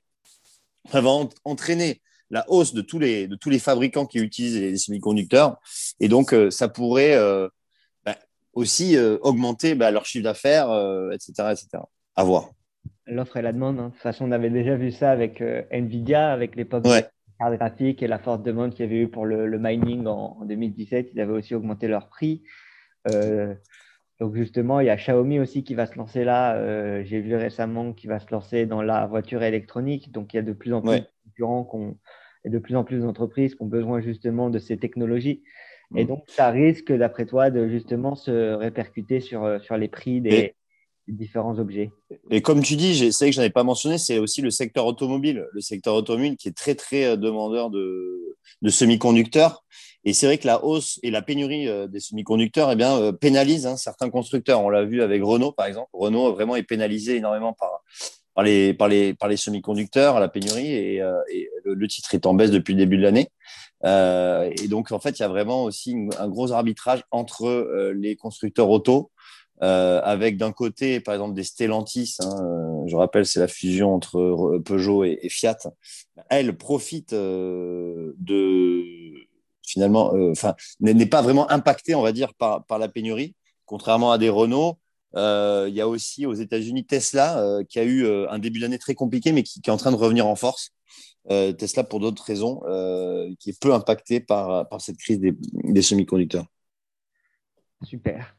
ça 0.91 1.01
va 1.01 1.11
entraîner 1.45 2.01
la 2.31 2.45
hausse 2.51 2.75
de 2.75 2.83
tous 2.83 2.99
les, 2.99 3.29
de 3.29 3.37
tous 3.37 3.51
les 3.51 3.59
fabricants 3.59 4.07
qui 4.07 4.19
utilisent 4.19 4.61
les 4.61 4.77
semi-conducteurs. 4.77 5.59
Et 6.01 6.09
donc, 6.09 6.33
euh, 6.33 6.51
ça 6.51 6.69
pourrait 6.69 7.15
euh, 7.15 7.49
bah, 8.05 8.17
aussi 8.53 8.97
euh, 8.97 9.19
augmenter 9.23 9.75
bah, 9.75 9.91
leur 9.91 10.07
chiffre 10.07 10.25
d'affaires, 10.25 10.69
etc., 11.13 11.33
etc. 11.53 11.83
À 12.17 12.25
voir. 12.25 12.51
L'offre 13.07 13.37
et 13.37 13.43
la 13.43 13.53
demande. 13.53 13.79
Hein. 13.79 13.89
De 13.89 13.93
toute 13.93 14.03
façon, 14.03 14.27
on 14.27 14.33
avait 14.33 14.51
déjà 14.51 14.75
vu 14.75 14.91
ça 14.91 15.11
avec 15.11 15.43
Nvidia, 15.71 16.33
avec 16.33 16.57
l'époque 16.57 16.85
ouais. 16.87 17.03
de 17.03 17.07
carte 17.39 17.55
graphique 17.55 18.03
et 18.03 18.09
la 18.09 18.19
forte 18.19 18.43
demande 18.43 18.73
qu'il 18.73 18.85
y 18.85 18.89
avait 18.89 18.99
eu 19.03 19.09
pour 19.09 19.25
le, 19.25 19.59
mining 19.59 20.07
en, 20.07 20.39
en, 20.41 20.45
2017. 20.45 21.11
Ils 21.15 21.21
avaient 21.21 21.33
aussi 21.33 21.55
augmenté 21.55 21.87
leur 21.87 22.09
prix. 22.09 22.43
Donc 24.21 24.35
justement, 24.35 24.81
il 24.81 24.87
y 24.87 24.91
a 24.91 24.97
Xiaomi 24.97 25.39
aussi 25.41 25.63
qui 25.63 25.75
va 25.75 25.87
se 25.87 25.95
lancer 25.97 26.25
là. 26.25 26.57
Euh, 26.57 27.03
j'ai 27.05 27.21
vu 27.21 27.37
récemment 27.37 27.93
qu'il 27.93 28.09
va 28.09 28.19
se 28.19 28.31
lancer 28.31 28.65
dans 28.65 28.81
la 28.83 29.07
voiture 29.07 29.43
électronique. 29.43 30.11
Donc 30.11 30.33
il 30.33 30.37
y 30.37 30.41
a 30.41 30.43
de 30.43 30.53
plus 30.53 30.73
en 30.73 30.81
plus 30.81 31.01
de 31.01 31.07
concurrents 31.25 31.95
et 32.45 32.51
de 32.51 32.59
plus 32.59 32.77
en 32.77 32.85
plus 32.85 33.01
d'entreprises 33.01 33.55
qui 33.55 33.63
ont 33.63 33.67
besoin 33.67 34.01
justement 34.01 34.49
de 34.49 34.59
ces 34.59 34.79
technologies. 34.79 35.43
Et 35.95 36.05
mm. 36.05 36.09
donc 36.09 36.25
ça 36.29 36.51
risque, 36.51 36.93
d'après 36.93 37.27
toi, 37.27 37.51
de 37.51 37.69
justement 37.69 38.15
se 38.15 38.55
répercuter 38.55 39.21
sur, 39.21 39.45
euh, 39.45 39.59
sur 39.61 39.77
les 39.77 39.89
prix 39.89 40.21
des, 40.21 40.55
différents 41.07 41.59
objets. 41.61 41.93
Et 42.33 42.43
comme 42.43 42.63
tu 42.63 42.75
dis, 42.75 43.13
c'est 43.13 43.27
que 43.27 43.33
je 43.33 43.39
n'avais 43.39 43.53
pas 43.53 43.63
mentionné, 43.63 43.97
c'est 43.97 44.19
aussi 44.19 44.43
le 44.43 44.51
secteur 44.51 44.87
automobile. 44.87 45.47
Le 45.53 45.61
secteur 45.61 45.95
automobile 45.95 46.37
qui 46.37 46.49
est 46.49 46.57
très 46.57 46.75
très 46.75 47.05
euh, 47.05 47.17
demandeur 47.17 47.71
de, 47.71 48.37
de 48.63 48.71
semi-conducteurs. 48.71 49.63
Et 50.07 50.13
c'est 50.13 50.27
vrai 50.27 50.39
que 50.39 50.47
la 50.47 50.65
hausse 50.65 51.01
et 51.03 51.11
la 51.11 51.21
pénurie 51.21 51.69
euh, 51.69 51.89
des 51.89 51.99
semi-conducteurs 51.99 52.71
eh 52.71 52.77
bien, 52.77 52.97
euh, 52.97 53.11
pénalisent 53.11 53.67
hein, 53.67 53.77
certains 53.77 54.09
constructeurs. 54.09 54.63
On 54.63 54.71
l'a 54.71 54.85
vu 54.85 55.03
avec 55.03 55.21
Renault, 55.21 55.51
par 55.51 55.67
exemple. 55.67 55.91
Renault 55.93 56.33
vraiment 56.33 56.55
est 56.55 56.63
pénalisé 56.63 57.17
énormément 57.17 57.53
par, 57.53 58.45
les, 58.45 58.73
par 58.73 58.87
les, 58.87 59.15
par 59.15 59.29
les 59.29 59.37
semi-conducteurs, 59.37 60.21
la 60.21 60.29
pénurie, 60.29 60.73
et, 60.73 61.03
euh, 61.03 61.21
le, 61.65 61.89
titre 61.89 62.15
est 62.15 62.25
en 62.25 62.35
baisse 62.35 62.53
depuis 62.53 62.75
le 62.75 62.79
début 62.79 62.99
de 62.99 63.03
l'année. 63.03 63.29
et 63.85 64.69
donc, 64.69 64.93
en 64.93 65.01
fait, 65.01 65.19
il 65.19 65.23
y 65.23 65.25
a 65.25 65.29
vraiment 65.29 65.65
aussi 65.65 65.97
un 66.21 66.29
gros 66.29 66.53
arbitrage 66.53 67.03
entre 67.11 67.93
les 67.93 68.15
constructeurs 68.15 68.71
auto, 68.71 69.11
avec 69.61 70.37
d'un 70.37 70.53
côté, 70.53 71.01
par 71.01 71.15
exemple, 71.15 71.35
des 71.35 71.43
Stellantis. 71.43 72.17
Hein, 72.21 72.85
je 72.87 72.95
rappelle, 72.95 73.27
c'est 73.27 73.41
la 73.41 73.49
fusion 73.49 73.93
entre 73.95 74.59
Peugeot 74.65 75.03
et 75.03 75.29
Fiat. 75.29 75.59
Elles 76.31 76.57
profitent 76.57 77.15
de 77.15 78.07
finalement, 79.67 80.15
euh, 80.15 80.31
enfin, 80.31 80.55
n'est 80.81 81.07
pas 81.07 81.21
vraiment 81.21 81.51
impacté, 81.51 81.95
on 81.95 82.03
va 82.03 82.13
dire, 82.13 82.33
par, 82.35 82.65
par 82.65 82.79
la 82.79 82.89
pénurie, 82.89 83.35
contrairement 83.67 84.13
à 84.13 84.19
des 84.19 84.31
Renault. 84.31 84.79
Euh, 85.17 85.67
il 85.69 85.75
y 85.75 85.81
a 85.81 85.89
aussi 85.89 86.27
aux 86.27 86.35
États-Unis 86.35 86.87
Tesla 86.87 87.39
euh, 87.39 87.65
qui 87.65 87.79
a 87.79 87.85
eu 87.85 88.07
un 88.07 88.39
début 88.39 88.61
d'année 88.61 88.79
très 88.79 88.95
compliqué, 88.95 89.33
mais 89.33 89.43
qui, 89.43 89.61
est 89.65 89.71
en 89.71 89.77
train 89.77 89.93
de 89.93 89.97
revenir 89.97 90.27
en 90.27 90.37
force. 90.37 90.71
Tesla, 91.29 91.83
pour 91.83 91.99
d'autres 91.99 92.23
raisons, 92.23 92.61
qui 93.41 93.51
est 93.51 93.61
peu 93.61 93.75
impacté 93.75 94.21
par, 94.21 94.69
par 94.69 94.81
cette 94.81 94.97
crise 94.97 95.19
des, 95.19 95.35
des 95.65 95.83
semi-conducteurs. 95.83 96.47
Super. 97.83 98.37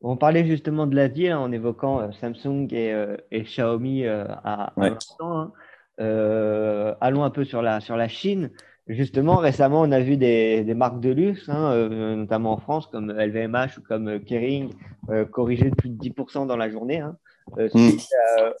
On 0.00 0.16
parlait 0.16 0.46
justement 0.46 0.86
de 0.86 0.94
l'Asie 0.94 1.26
hein, 1.26 1.40
en 1.40 1.50
évoquant 1.50 2.12
Samsung 2.12 2.68
et, 2.70 2.94
et 3.32 3.42
Xiaomi 3.42 4.06
à, 4.06 4.72
l'instant. 4.76 5.52
Hein. 5.98 6.96
allons 7.00 7.24
un 7.24 7.30
peu 7.30 7.44
sur 7.44 7.60
la, 7.60 7.80
sur 7.80 7.96
la 7.96 8.06
Chine. 8.06 8.52
Justement, 8.88 9.36
récemment, 9.36 9.82
on 9.82 9.92
a 9.92 10.00
vu 10.00 10.16
des, 10.16 10.64
marques 10.74 11.00
de 11.00 11.10
luxe, 11.10 11.46
hein, 11.50 11.72
euh, 11.72 12.16
notamment 12.16 12.52
en 12.52 12.56
France, 12.56 12.86
comme 12.86 13.12
LVMH 13.12 13.78
ou 13.78 13.82
comme 13.82 14.08
euh, 14.08 14.18
Kering, 14.18 14.72
euh, 15.10 15.26
corriger 15.26 15.68
de 15.68 15.74
plus 15.74 15.90
de 15.90 15.98
10% 15.98 16.46
dans 16.46 16.56
la 16.56 16.70
journée, 16.70 17.00
hein, 17.00 17.18
mm. 17.58 17.68
suite 17.68 18.08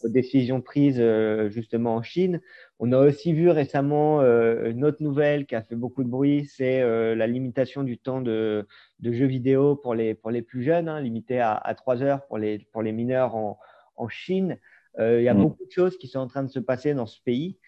aux 0.04 0.08
décisions 0.10 0.60
prises 0.60 1.02
justement 1.48 1.94
en 1.94 2.02
Chine. 2.02 2.42
On 2.78 2.92
a 2.92 2.98
aussi 2.98 3.32
vu 3.32 3.48
récemment 3.48 4.20
une 4.20 4.84
autre 4.84 5.02
nouvelle 5.02 5.46
qui 5.46 5.54
a 5.54 5.62
fait 5.62 5.76
beaucoup 5.76 6.04
de 6.04 6.10
bruit, 6.10 6.44
c'est 6.44 6.80
la 7.14 7.26
limitation 7.26 7.82
du 7.82 7.98
temps 7.98 8.20
de, 8.20 8.66
jeux 9.02 9.26
vidéo 9.26 9.76
pour 9.76 9.94
les, 9.94 10.14
pour 10.14 10.30
les 10.30 10.42
plus 10.42 10.62
jeunes, 10.62 10.88
hein, 10.88 11.00
limité 11.00 11.40
à, 11.40 11.54
à 11.54 11.74
3 11.74 12.02
heures 12.02 12.26
pour 12.26 12.38
les, 12.38 12.58
pour 12.72 12.82
les 12.82 12.92
mineurs 12.92 13.34
en, 13.34 13.58
en 13.96 14.08
Chine. 14.08 14.58
Il 14.98 15.22
y 15.22 15.28
a 15.28 15.34
mm. 15.34 15.40
beaucoup 15.40 15.64
de 15.64 15.72
choses 15.72 15.96
qui 15.96 16.06
sont 16.06 16.20
en 16.20 16.28
train 16.28 16.42
de 16.42 16.50
se 16.50 16.60
passer 16.60 16.92
dans 16.92 17.06
ce 17.06 17.20
pays. 17.22 17.58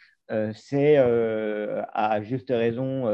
C'est 0.55 0.97
à 0.97 2.21
juste 2.23 2.51
raison 2.51 3.07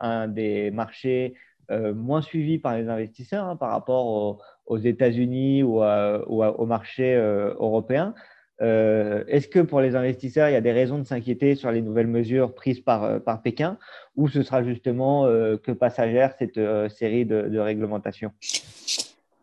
un 0.00 0.28
des 0.28 0.70
marchés 0.70 1.34
moins 1.70 2.22
suivis 2.22 2.58
par 2.58 2.76
les 2.76 2.88
investisseurs 2.88 3.44
hein, 3.44 3.56
par 3.56 3.70
rapport 3.70 4.40
aux, 4.66 4.78
États-Unis 4.78 5.62
ou, 5.62 5.82
au 5.82 6.66
marché 6.66 7.14
européen. 7.14 8.14
Est-ce 8.60 9.48
que 9.48 9.60
pour 9.60 9.80
les 9.80 9.96
investisseurs, 9.96 10.48
il 10.48 10.52
y 10.52 10.56
a 10.56 10.60
des 10.60 10.72
raisons 10.72 10.98
de 10.98 11.04
s'inquiéter 11.04 11.54
sur 11.54 11.70
les 11.70 11.82
nouvelles 11.82 12.06
mesures 12.06 12.54
prises 12.54 12.80
par, 12.80 13.20
Pékin 13.42 13.78
ou 14.16 14.28
ce 14.28 14.42
sera 14.42 14.62
justement 14.62 15.24
que 15.24 15.72
passagère 15.72 16.34
cette 16.38 16.60
série 16.90 17.26
de, 17.26 17.58
réglementations? 17.58 18.32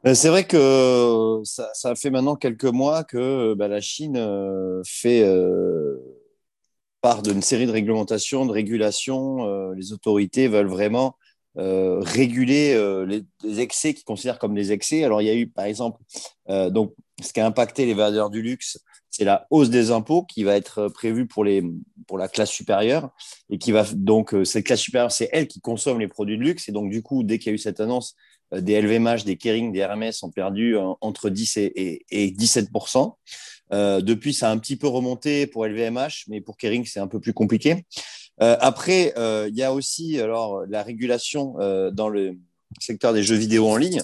Ben, 0.03 0.15
c'est 0.15 0.29
vrai 0.29 0.45
que 0.45 1.41
ça, 1.43 1.93
fait 1.95 2.09
maintenant 2.09 2.35
quelques 2.35 2.63
mois 2.63 3.03
que 3.03 3.53
ben, 3.53 3.67
la 3.67 3.81
Chine 3.81 4.15
euh, 4.15 4.81
fait 4.85 5.23
euh, 5.23 5.97
part 7.01 7.21
d'une 7.21 7.41
série 7.41 7.65
de 7.65 7.71
réglementations, 7.71 8.45
de 8.45 8.51
régulations. 8.51 9.45
Euh, 9.47 9.73
les 9.75 9.93
autorités 9.93 10.47
veulent 10.47 10.67
vraiment 10.67 11.15
réguler 11.55 12.73
les, 13.05 13.59
excès 13.59 13.93
qu'ils 13.93 14.05
considèrent 14.05 14.39
comme 14.39 14.55
des 14.55 14.71
excès. 14.71 15.03
Alors, 15.03 15.21
il 15.21 15.25
y 15.25 15.29
a 15.29 15.35
eu, 15.35 15.47
par 15.47 15.65
exemple, 15.65 15.99
donc, 16.47 16.93
ce 17.21 17.33
qui 17.33 17.41
a 17.41 17.45
impacté 17.45 17.85
les 17.85 17.93
valeurs 17.93 18.29
du 18.29 18.41
luxe, 18.41 18.79
c'est 19.09 19.25
la 19.25 19.45
hausse 19.49 19.69
des 19.69 19.91
impôts 19.91 20.23
qui 20.23 20.45
va 20.45 20.55
être 20.55 20.87
prévue 20.87 21.27
pour, 21.27 21.43
les, 21.43 21.61
pour 22.07 22.17
la 22.17 22.29
classe 22.29 22.51
supérieure 22.51 23.09
et 23.49 23.57
qui 23.57 23.73
va 23.73 23.83
donc 23.93 24.33
cette 24.45 24.67
classe 24.67 24.79
supérieure, 24.79 25.11
c'est 25.11 25.27
elle 25.33 25.49
qui 25.49 25.59
consomme 25.59 25.99
les 25.99 26.07
produits 26.07 26.37
de 26.37 26.43
luxe 26.43 26.69
et 26.69 26.71
donc 26.71 26.89
du 26.89 27.01
coup, 27.01 27.23
dès 27.23 27.39
qu'il 27.39 27.47
y 27.47 27.51
a 27.51 27.55
eu 27.55 27.57
cette 27.57 27.81
annonce, 27.81 28.15
euh, 28.53 28.61
des 28.61 28.81
LVMH, 28.81 29.23
des 29.25 29.37
Kering, 29.37 29.71
des 29.71 29.79
Hermès 29.79 30.21
ont 30.23 30.31
perdu 30.31 30.75
euh, 30.75 30.93
entre 31.01 31.29
10 31.29 31.57
et, 31.57 32.31
17 32.31 32.69
euh, 33.71 34.01
depuis, 34.01 34.33
ça 34.33 34.49
a 34.49 34.51
un 34.51 34.57
petit 34.57 34.75
peu 34.75 34.87
remonté 34.87 35.47
pour 35.47 35.65
LVMH, 35.65 36.25
mais 36.27 36.41
pour 36.41 36.57
Kering, 36.57 36.85
c'est 36.85 36.99
un 36.99 37.07
peu 37.07 37.19
plus 37.19 37.33
compliqué. 37.33 37.85
après, 38.39 39.13
il 39.49 39.55
y 39.55 39.63
a 39.63 39.73
aussi 39.73 40.19
alors 40.19 40.65
la 40.67 40.81
régulation 40.81 41.55
dans 41.91 42.07
le 42.09 42.37
secteur 42.79 43.13
des 43.13 43.21
jeux 43.21 43.35
vidéo 43.35 43.67
en 43.67 43.75
ligne. 43.75 44.01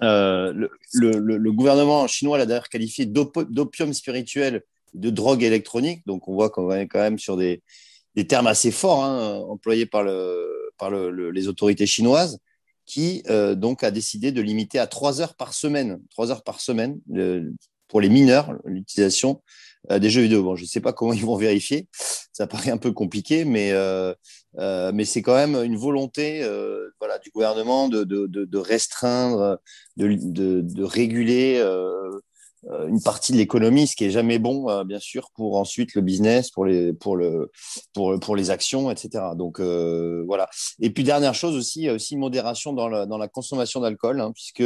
Le, 0.00 1.50
gouvernement 1.50 2.06
chinois 2.08 2.38
l'a 2.38 2.46
d'ailleurs 2.46 2.68
qualifié 2.68 3.06
d'opium 3.06 3.92
spirituel 3.92 4.62
de 4.94 5.10
drogue 5.10 5.42
électronique. 5.42 6.02
Donc, 6.06 6.26
on 6.28 6.34
voit 6.34 6.50
qu'on 6.50 6.72
est 6.72 6.88
quand 6.88 6.98
même 6.98 7.18
sur 7.18 7.36
des, 7.36 7.62
termes 8.28 8.46
assez 8.46 8.72
forts 8.72 9.04
hein, 9.04 9.36
employés 9.48 9.86
par, 9.86 10.04
les 10.04 11.48
autorités 11.48 11.86
chinoises 11.86 12.38
qui 12.86 13.24
euh, 13.28 13.54
donc 13.56 13.82
a 13.82 13.90
décidé 13.90 14.32
de 14.32 14.40
limiter 14.40 14.78
à 14.78 14.86
trois 14.86 15.20
heures 15.20 15.34
par 15.34 15.52
semaine, 15.52 16.00
trois 16.10 16.30
heures 16.30 16.44
par 16.44 16.60
semaine 16.60 17.00
pour 17.88 18.00
les 18.00 18.08
mineurs 18.08 18.54
l'utilisation 18.64 19.42
euh, 19.90 19.98
des 19.98 20.10
jeux 20.10 20.22
vidéo. 20.22 20.42
Bon, 20.42 20.56
je 20.56 20.62
ne 20.62 20.68
sais 20.68 20.80
pas 20.80 20.92
comment 20.92 21.12
ils 21.12 21.24
vont 21.24 21.36
vérifier, 21.36 21.88
ça 22.32 22.46
paraît 22.46 22.70
un 22.70 22.78
peu 22.78 22.92
compliqué, 22.92 23.44
mais 23.44 23.70
euh, 23.72 24.14
mais 24.92 25.04
c'est 25.04 25.22
quand 25.22 25.34
même 25.34 25.54
une 25.54 25.76
volonté 25.76 26.42
voilà 26.98 27.18
du 27.18 27.30
gouvernement 27.30 27.88
de, 27.88 28.04
de, 28.04 28.26
de 28.26 28.58
restreindre, 28.58 29.58
de, 29.96 30.60
de 30.62 30.82
réguler 30.84 31.58
euh, 31.58 32.20
une 32.88 33.00
partie 33.00 33.32
de 33.32 33.36
l'économie, 33.36 33.86
ce 33.86 33.94
qui 33.94 34.04
est 34.04 34.10
jamais 34.10 34.38
bon, 34.38 34.68
euh, 34.68 34.84
bien 34.84 34.98
sûr, 34.98 35.30
pour 35.34 35.56
ensuite 35.56 35.94
le 35.94 36.02
business, 36.02 36.50
pour 36.50 36.64
les, 36.64 36.92
pour 36.92 37.16
le, 37.16 37.50
pour, 37.94 38.18
pour 38.18 38.36
les 38.36 38.50
actions, 38.50 38.90
etc. 38.90 39.24
Donc 39.36 39.60
euh, 39.60 40.24
voilà. 40.26 40.48
Et 40.80 40.90
puis 40.90 41.04
dernière 41.04 41.34
chose 41.34 41.56
aussi, 41.56 41.88
aussi 41.90 42.16
modération 42.16 42.72
dans 42.72 42.88
la, 42.88 43.06
dans 43.06 43.18
la 43.18 43.28
consommation 43.28 43.80
d'alcool, 43.80 44.20
hein, 44.20 44.32
puisque 44.32 44.64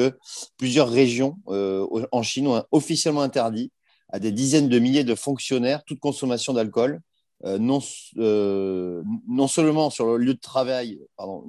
plusieurs 0.57 0.89
régions 0.89 1.37
en 1.47 2.23
Chine 2.23 2.47
ont 2.47 2.63
officiellement 2.73 3.23
interdit 3.23 3.71
à 4.09 4.19
des 4.19 4.33
dizaines 4.33 4.69
de 4.69 4.79
milliers 4.79 5.05
de 5.05 5.15
fonctionnaires 5.15 5.85
toute 5.85 6.01
consommation 6.01 6.53
d'alcool. 6.53 7.01
non, 7.45 7.81
non 8.17 9.49
seulement 9.49 9.91
sur 9.91 10.07
le 10.07 10.17
lieu 10.17 10.35
de 10.35 10.41
travail, 10.41 11.01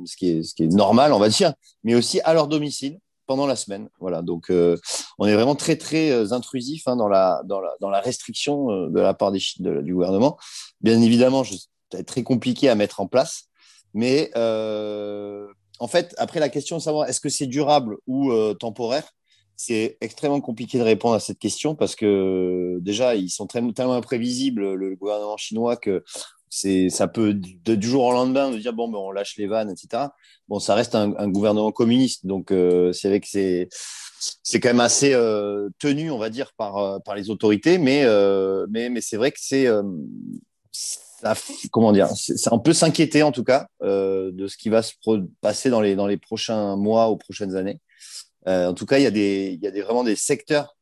ce 0.05 0.15
qui 0.15 0.29
est 0.29 0.74
normal, 0.74 1.13
on 1.13 1.20
va 1.20 1.29
dire, 1.29 1.53
mais 1.84 1.96
aussi 1.96 2.20
à 2.22 2.34
leur 2.34 2.48
domicile 2.48 3.00
pendant 3.25 3.48
la 3.48 3.56
semaine. 3.56 3.90
Voilà, 4.00 4.22
donc 4.22 4.50
euh, 4.50 4.78
on 5.20 5.25
est 5.25 5.34
vraiment 5.34 5.56
très 5.56 5.75
très 5.75 6.12
euh, 6.12 6.34
intrusif 6.34 6.84
hein, 6.88 6.96
dans, 6.96 7.08
la, 7.08 7.42
dans, 7.46 7.62
la, 7.62 7.74
dans 7.80 7.90
la 7.90 8.00
restriction 8.00 8.72
euh, 8.72 8.90
de 8.90 9.00
la 9.00 9.13
part 9.13 9.32
des, 9.32 9.40
du 9.60 9.94
gouvernement. 9.94 10.38
Bien 10.81 11.01
évidemment, 11.01 11.44
c'est 11.92 12.03
très 12.03 12.24
compliqué 12.24 12.70
à 12.70 12.75
mettre 12.75 13.00
en 13.01 13.07
place, 13.07 13.46
mais 13.94 14.31
en 14.36 15.88
fait, 15.88 16.14
après 16.18 16.40
la 16.40 16.50
question 16.50 16.77
de 16.77 16.81
savoir 16.81 17.10
est-ce 17.10 17.20
que 17.20 17.29
c'est 17.29 17.48
durable 17.48 17.98
ou 18.05 18.31
temporaire, 18.53 19.10
c'est 19.55 19.98
extrêmement 20.01 20.42
compliqué 20.42 20.77
de 20.77 20.84
répondre 20.84 21.16
à 21.16 21.20
cette 21.20 21.40
question 21.40 21.75
parce 21.75 21.96
que 21.96 22.77
déjà, 22.81 23.16
ils 23.16 23.29
sont 23.29 23.48
tellement 23.48 23.94
imprévisibles, 23.94 24.74
le 24.74 24.96
gouvernement 24.96 25.38
chinois, 25.38 25.75
que 25.75 26.03
ça 26.51 27.07
peut 27.07 27.33
du 27.33 27.87
jour 27.87 28.03
au 28.03 28.11
lendemain 28.11 28.51
de 28.51 28.57
dire 28.57 28.74
bon 28.74 28.90
ben 28.90 28.98
on 28.98 29.11
lâche 29.11 29.37
les 29.37 29.48
vannes 29.48 29.72
etc 29.72 30.07
bon 30.50 30.59
ça 30.59 30.75
reste 30.75 30.96
un, 30.96 31.29
gouvernement 31.29 31.72
communiste 31.72 32.25
donc 32.25 32.51
euh, 32.51 32.92
c'est 32.92 33.07
avec 33.07 33.25
c'est 33.25 33.70
c'est 34.44 34.59
quand 34.59 34.70
même 34.70 34.81
assez 34.81 35.14
euh, 35.14 35.70
tenu 35.79 36.11
on 36.11 36.18
va 36.18 36.29
dire 36.29 36.51
par 36.57 36.77
euh, 36.77 37.00
par 37.00 37.16
les 37.16 37.29
autorités 37.29 37.77
mais 37.77 38.05
mais 38.70 38.90
mais 38.90 39.00
c'est 39.01 39.16
vrai 39.18 39.31
que 39.31 39.40
c'est 39.40 39.68
comment 41.72 41.94
dire 41.94 42.09
c'est 42.16 42.51
un 42.51 42.59
peu 42.59 42.74
s'inquiéter 42.74 43.24
en 43.24 43.31
tout 43.31 43.46
cas 43.46 43.68
de 43.81 44.48
ce 44.48 44.57
qui 44.57 44.68
va 44.68 44.81
se 44.83 44.94
passer 45.40 45.70
dans 45.70 45.81
les 45.81 45.96
dans 45.96 46.07
les 46.07 46.18
prochains 46.18 46.75
mois 46.75 47.09
ou 47.11 47.18
prochaines 47.18 47.55
années. 47.55 47.79
En 48.46 48.74
tout 48.74 48.85
cas 48.85 48.98
il 48.98 49.03
y 49.03 49.07
a 49.07 49.11
des 49.11 49.53
il 49.53 49.64
y 49.64 49.68
a 49.68 49.72
des 49.72 49.83
vraiment 49.83 50.03
des 50.03 50.18
secteurs 50.18 50.75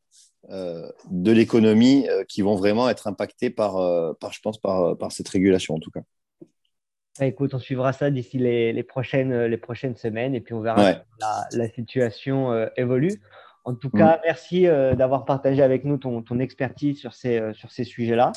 de 0.49 1.31
l'économie 1.31 2.07
euh, 2.09 2.23
qui 2.23 2.41
vont 2.41 2.55
vraiment 2.55 2.89
être 2.89 3.07
impactés 3.07 3.49
par, 3.49 3.77
euh, 3.77 4.13
par 4.19 4.33
je 4.33 4.39
pense, 4.41 4.57
par, 4.57 4.97
par 4.97 5.11
cette 5.11 5.29
régulation 5.29 5.75
en 5.75 5.79
tout 5.79 5.91
cas. 5.91 6.01
Bah, 7.19 7.25
écoute, 7.25 7.53
on 7.53 7.59
suivra 7.59 7.93
ça 7.93 8.09
d'ici 8.09 8.37
les, 8.37 8.83
prochaines, 8.83 9.45
les 9.45 9.57
prochaines 9.57 9.95
semaines 9.95 10.33
et 10.33 10.41
puis 10.41 10.53
on 10.53 10.61
verra 10.61 11.03
la, 11.19 11.47
la, 11.51 11.69
situation 11.69 12.67
évolue. 12.77 13.21
En 13.65 13.75
tout 13.75 13.89
cas, 13.89 14.17
mm. 14.17 14.21
merci 14.25 14.63
d'avoir 14.63 15.25
partagé 15.25 15.61
avec 15.61 15.83
nous 15.83 15.97
ton, 15.97 16.21
ton 16.21 16.39
expertise 16.39 16.97
sur 16.97 17.13
ces, 17.13 17.51
sur 17.53 17.71
ces 17.71 17.83
sujets-là. 17.83 18.31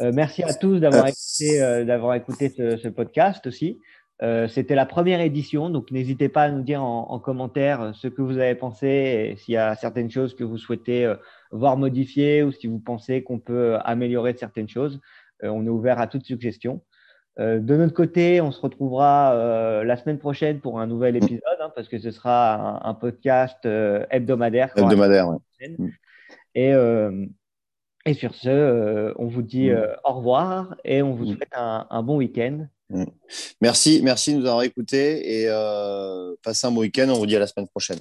merci 0.00 0.42
à 0.42 0.52
tous 0.52 0.80
d'avoir 0.80 1.06
écouté, 1.06 1.84
d'avoir 1.86 2.14
écouté 2.14 2.50
ce, 2.50 2.88
podcast 2.88 3.46
aussi. 3.46 3.80
C'était 4.48 4.74
la 4.74 4.84
première 4.84 5.22
édition, 5.22 5.70
donc 5.70 5.90
n'hésitez 5.90 6.28
pas 6.28 6.42
à 6.42 6.50
nous 6.50 6.62
dire 6.62 6.82
en, 6.82 7.10
en, 7.10 7.18
commentaire 7.18 7.92
ce 7.94 8.06
que 8.06 8.20
vous 8.20 8.36
avez 8.36 8.54
pensé 8.54 8.86
et 9.32 9.36
s'il 9.36 9.54
y 9.54 9.56
a 9.56 9.74
certaines 9.76 10.10
choses 10.10 10.36
que 10.36 10.44
vous 10.44 10.58
souhaitez 10.58 11.10
voir 11.52 11.78
modifier 11.78 12.42
ou 12.42 12.52
si 12.52 12.66
vous 12.66 12.78
pensez 12.78 13.22
qu'on 13.22 13.38
peut 13.38 13.78
améliorer 13.82 14.34
certaines 14.34 14.68
choses. 14.68 15.00
Euh, 15.44 15.48
on 15.48 15.64
est 15.64 15.70
ouvert 15.70 15.98
à 16.00 16.06
toute 16.06 16.24
suggestion. 16.24 16.82
Euh, 17.38 17.58
de 17.58 17.76
notre 17.76 17.94
côté, 17.94 18.40
on 18.40 18.50
se 18.50 18.60
retrouvera 18.60 19.34
euh, 19.34 19.84
la 19.84 19.96
semaine 19.96 20.18
prochaine 20.18 20.60
pour 20.60 20.80
un 20.80 20.86
nouvel 20.86 21.14
mm. 21.14 21.18
épisode, 21.18 21.58
hein, 21.60 21.72
parce 21.74 21.88
que 21.88 21.98
ce 21.98 22.10
sera 22.10 22.86
un, 22.86 22.94
podcast 22.94 23.66
hebdomadaire. 24.10 24.72
Hebdomadaire, 24.76 25.28
oui. 25.28 25.68
Mm. 25.78 25.88
Et, 26.54 26.72
et 28.06 28.14
sur 28.14 28.34
ce, 28.34 29.14
on 29.16 29.26
vous 29.26 29.42
dit 29.42 29.70
mm. 29.70 29.86
au 30.04 30.12
revoir 30.14 30.76
et 30.84 31.02
on 31.02 31.14
vous 31.14 31.26
souhaite 31.26 31.54
un, 31.54 32.02
bon 32.02 32.16
week-end. 32.16 32.66
Merci, 33.60 34.00
merci 34.02 34.32
de 34.32 34.38
nous 34.38 34.46
avoir 34.46 34.62
écoutés 34.62 35.42
et 35.42 35.48
passez 36.42 36.66
un 36.66 36.70
bon 36.70 36.80
week-end. 36.80 37.08
On 37.08 37.18
vous 37.18 37.26
dit 37.26 37.36
à 37.36 37.40
la 37.40 37.46
semaine 37.46 37.68
prochaine. 37.68 38.00